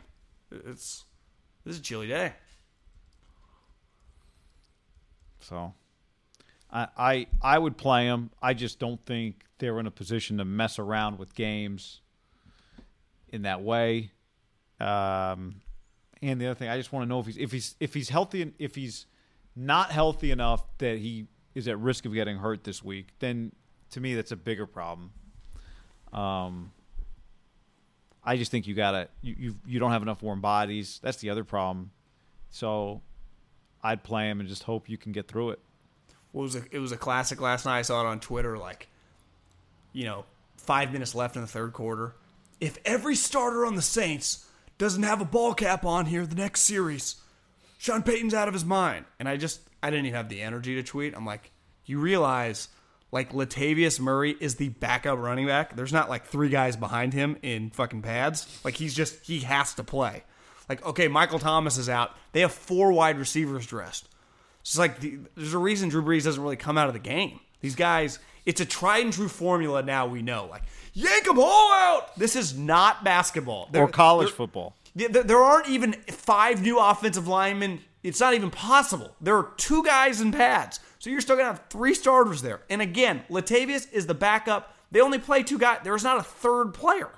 it's 0.51 1.05
this 1.65 1.75
is 1.75 1.81
a 1.81 1.83
chilly 1.83 2.09
day. 2.09 2.33
So, 5.45 5.75
I, 6.73 6.89
I 6.97 7.27
I 7.43 7.59
would 7.59 7.77
play 7.77 8.07
them. 8.07 8.31
I 8.43 8.55
just 8.55 8.79
don't 8.79 9.05
think 9.05 9.45
they're 9.59 9.79
in 9.79 9.87
a 9.87 9.91
position 9.91 10.39
to 10.39 10.45
mess 10.45 10.79
around 10.79 11.19
with 11.19 11.35
games 11.35 12.01
in 13.29 13.43
that 13.43 13.63
way. 13.63 14.11
Um, 14.81 15.57
and 16.23 16.41
the 16.41 16.47
other 16.47 16.55
thing, 16.55 16.69
I 16.69 16.77
just 16.77 16.93
want 16.93 17.05
to 17.05 17.09
know 17.09 17.21
if 17.21 17.27
he's 17.27 17.37
if 17.37 17.53
he's 17.53 17.77
if 17.81 17.95
he's 17.95 18.09
healthy 18.09 18.43
and 18.43 18.55
if 18.59 18.75
he's 18.75 19.07
not 19.55 19.91
healthy 19.91 20.31
enough 20.31 20.65
that 20.79 20.99
he 20.99 21.27
is 21.55 21.69
at 21.69 21.79
risk 21.79 22.07
of 22.07 22.15
getting 22.15 22.39
hurt 22.39 22.65
this 22.65 22.83
week. 22.83 23.09
Then 23.19 23.53
to 23.91 24.01
me, 24.01 24.15
that's 24.15 24.33
a 24.33 24.37
bigger 24.37 24.67
problem. 24.67 25.13
Um, 26.13 26.73
I 28.25 28.37
just 28.37 28.51
think 28.51 28.67
you 28.67 28.75
gotta 28.75 29.09
you 29.21 29.37
you 29.39 29.57
you 29.67 29.79
don't 29.79 29.93
have 29.93 30.03
enough 30.03 30.23
warm 30.23 30.41
bodies. 30.41 31.01
That's 31.03 31.19
the 31.19 31.31
other 31.31 31.45
problem. 31.45 31.91
So 32.51 33.03
I'd 33.85 34.03
play 34.03 34.29
him 34.31 34.41
and 34.41 34.49
just 34.49 34.63
hope 34.63 34.89
you 34.89 34.97
can 34.97 35.13
get 35.13 35.29
through 35.29 35.51
it. 35.51 35.61
What 36.33 36.43
was 36.43 36.57
a, 36.57 36.63
it 36.73 36.79
was 36.79 36.91
a 36.91 36.97
classic 36.97 37.41
last 37.41 37.67
night. 37.67 37.79
I 37.79 37.83
saw 37.83 38.01
it 38.01 38.07
on 38.07 38.19
Twitter. 38.19 38.59
Like, 38.59 38.89
you 39.93 40.05
know, 40.05 40.25
five 40.57 40.93
minutes 40.93 41.15
left 41.15 41.37
in 41.37 41.43
the 41.43 41.49
third 41.49 41.75
quarter. 41.75 42.15
If 42.61 42.79
every 42.85 43.15
starter 43.15 43.67
on 43.67 43.77
the 43.77 43.83
Saints 43.83 44.49
doesn't 44.79 45.03
have 45.03 45.21
a 45.21 45.27
ball 45.27 45.55
cap 45.55 45.85
on 45.85 46.07
here 46.07 46.27
the 46.27 46.35
next 46.35 46.63
series, 46.63 47.17
Sean 47.79 48.03
Payton's 48.03 48.35
out 48.35 48.49
of 48.49 48.55
his 48.55 48.65
mind. 48.65 49.05
And 49.21 49.29
I 49.29 49.37
just 49.37 49.61
I 49.83 49.91
didn't 49.91 50.07
even 50.07 50.17
have 50.17 50.31
the 50.31 50.41
energy 50.41 50.75
to 50.77 50.83
tweet. 50.83 51.15
I'm 51.15 51.27
like, 51.27 51.53
you 51.85 52.01
realize 52.01 52.69
like 53.13 53.33
Latavius 53.33 54.01
Murray 54.01 54.35
is 54.41 54.57
the 54.57 54.71
backup 54.71 55.19
running 55.19 55.47
back. 55.47 55.77
There's 55.77 55.93
not 55.93 56.09
like 56.09 56.25
three 56.25 56.49
guys 56.49 56.75
behind 56.75 57.13
him 57.13 57.37
in 57.43 57.71
fucking 57.71 58.03
pads. 58.03 58.61
Like 58.65 58.75
he's 58.75 58.95
just 58.95 59.25
he 59.27 59.41
has 59.41 59.75
to 59.75 59.85
play. 59.85 60.25
Like 60.69 60.85
okay, 60.87 61.09
Michael 61.09 61.39
Thomas 61.39 61.77
is 61.79 61.89
out. 61.89 62.13
They 62.33 62.41
have 62.41 62.53
four 62.53 62.93
wide 62.93 63.19
receivers 63.19 63.67
dressed. 63.67 64.09
It's 64.61 64.79
like 64.79 65.01
the, 65.01 65.19
there's 65.37 65.53
a 65.55 65.59
reason 65.59 65.89
Drew 65.91 66.03
Brees 66.03 66.25
doesn't 66.25 66.43
really 66.43 66.57
come 66.57 66.79
out 66.79 66.89
of 66.89 66.95
the 66.95 67.01
game. 67.01 67.41
These 67.61 67.75
guys, 67.75 68.19
it's 68.47 68.61
a 68.61 68.65
tried 68.65 69.05
and 69.05 69.13
true 69.13 69.29
formula 69.29 69.83
now. 69.83 70.07
We 70.07 70.23
know, 70.23 70.47
like 70.51 70.63
yank 70.95 71.25
them 71.27 71.39
all 71.39 71.73
out. 71.73 72.17
This 72.19 72.35
is 72.37 72.57
not 72.57 73.05
basketball 73.05 73.69
Or 73.75 73.89
college 73.89 74.31
football. 74.31 74.75
there, 74.95 75.09
there- 75.09 75.23
there 75.25 75.39
aren't 75.43 75.69
even 75.69 75.93
five 76.11 76.63
new 76.63 76.79
offensive 76.79 77.27
linemen. 77.29 77.81
It's 78.03 78.21
not 78.21 78.35
even 78.35 78.51
possible. 78.51 79.15
There 79.21 79.37
are 79.37 79.51
two 79.57 79.83
guys 79.83 80.21
in 80.21 80.31
pads. 80.31 80.79
So 80.99 81.09
you're 81.11 81.21
still 81.23 81.37
going 81.37 81.47
to 81.47 81.53
have 81.53 81.69
three 81.71 81.95
starters 81.95 82.43
there. 82.43 82.61
And 82.71 82.81
again, 82.83 83.23
Latavius 83.31 83.91
is 83.93 84.07
the 84.07 84.15
backup. 84.15 84.75
They 84.91 85.01
only 85.01 85.19
play 85.19 85.43
two 85.43 85.59
guys. 85.59 85.79
There's 85.85 86.05
not 86.05 86.19
a 86.19 86.23
third 86.23 86.73
player. 86.75 87.09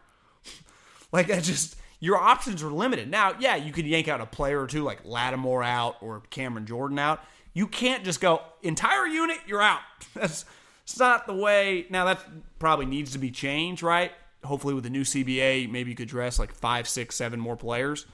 like, 1.13 1.31
I 1.31 1.41
just, 1.41 1.77
your 2.01 2.17
options 2.17 2.63
are 2.63 2.71
limited. 2.71 3.11
Now, 3.11 3.35
yeah, 3.39 3.57
you 3.57 3.73
could 3.73 3.87
yank 3.87 4.09
out 4.09 4.21
a 4.21 4.27
player 4.27 4.63
or 4.63 4.67
two, 4.67 4.83
like 4.83 5.05
Lattimore 5.05 5.63
out 5.63 5.97
or 6.01 6.23
Cameron 6.31 6.67
Jordan 6.67 6.99
out. 6.99 7.21
You 7.55 7.67
can't 7.67 8.05
just 8.05 8.21
go, 8.21 8.43
entire 8.63 9.07
unit, 9.07 9.39
you're 9.47 9.63
out. 9.63 9.81
That's 10.15 10.45
it's 10.85 10.99
not 11.01 11.27
the 11.27 11.35
way. 11.35 11.87
Now, 11.91 12.05
that 12.05 12.21
probably 12.61 12.87
needs 12.87 13.13
to 13.13 13.19
be 13.19 13.31
changed, 13.33 13.83
right? 13.83 14.13
Hopefully, 14.45 14.73
with 14.73 14.85
the 14.85 14.91
new 14.91 15.03
CBA, 15.03 15.69
maybe 15.69 15.91
you 15.91 15.97
could 15.97 16.07
dress 16.07 16.39
like 16.39 16.53
five, 16.53 16.89
six, 16.89 17.17
seven 17.17 17.41
more 17.41 17.57
players. 17.57 18.07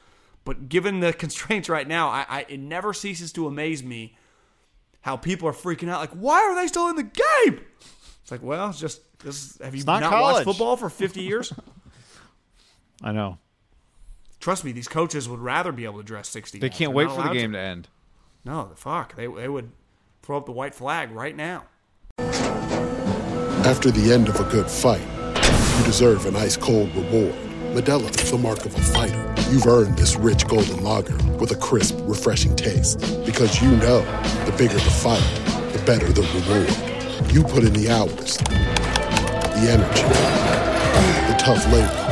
But 0.45 0.71
given 0.71 1.01
the 1.01 1.12
constraints 1.12 1.68
right 1.68 1.87
now, 1.87 2.09
I, 2.09 2.25
I 2.29 2.47
it 2.49 2.61
never 2.61 2.95
ceases 2.95 3.33
to 3.35 3.47
amaze 3.47 3.83
me 3.83 4.16
how 5.03 5.16
people 5.16 5.49
are 5.49 5.53
freaking 5.53 5.90
out. 5.90 6.01
Like, 6.01 6.12
why 6.12 6.40
are 6.42 6.55
they 6.55 6.66
still 6.66 6.88
in 6.88 6.97
the 6.97 7.03
game? 7.03 7.61
It's 8.23 8.31
like, 8.31 8.42
well, 8.42 8.71
it's 8.71 8.81
just 8.81 9.03
this. 9.18 9.59
Have 9.62 9.75
you 9.75 9.85
not 9.85 10.01
not, 10.01 10.11
college. 10.11 10.33
watched 10.35 10.45
football 10.45 10.77
for 10.79 10.88
fifty 10.88 11.23
years? 11.23 11.53
I 13.03 13.12
know. 13.12 13.38
Trust 14.42 14.64
me, 14.64 14.72
these 14.72 14.88
coaches 14.88 15.28
would 15.28 15.38
rather 15.38 15.70
be 15.70 15.85
able 15.85 15.98
to 15.98 16.05
dress 16.05 16.28
sixty. 16.28 16.59
They 16.59 16.68
guys. 16.68 16.76
can't 16.76 16.90
They're 16.90 17.07
wait 17.07 17.14
for 17.14 17.22
the 17.22 17.33
game 17.33 17.52
to. 17.52 17.59
to 17.59 17.62
end. 17.62 17.88
No, 18.44 18.66
the 18.68 18.74
fuck. 18.74 19.14
They 19.14 19.28
they 19.28 19.48
would 19.48 19.70
throw 20.20 20.37
up 20.37 20.46
the 20.46 20.52
white 20.52 20.74
flag 20.74 21.12
right 21.12 21.37
now. 21.37 21.66
After 22.18 23.92
the 23.92 24.12
end 24.12 24.28
of 24.28 24.40
a 24.40 24.44
good 24.50 24.68
fight, 24.68 25.00
you 25.78 25.85
deserve 25.85 26.26
an 26.26 26.35
ice 26.35 26.57
cold 26.57 26.92
reward. 26.96 27.35
Modelo 27.72 28.11
is 28.20 28.33
the 28.33 28.37
mark 28.37 28.66
of 28.66 28.74
a 28.74 28.81
fighter. 28.81 29.33
You've 29.52 29.66
earned 29.68 29.96
this 29.96 30.16
rich 30.16 30.48
golden 30.48 30.83
lager 30.83 31.16
with 31.38 31.52
a 31.52 31.57
crisp, 31.57 31.96
refreshing 32.00 32.57
taste. 32.57 32.98
Because 33.24 33.62
you 33.62 33.70
know 33.76 34.00
the 34.44 34.55
bigger 34.59 34.74
the 34.74 34.81
fight, 34.81 35.22
the 35.72 35.81
better 35.87 36.09
the 36.12 36.22
reward. 36.35 37.33
You 37.33 37.44
put 37.44 37.62
in 37.62 37.72
the 37.74 37.90
hours, 37.90 38.38
the 38.38 39.70
energy, 39.70 40.02
the 41.31 41.37
tough 41.38 41.64
labor. 41.72 42.12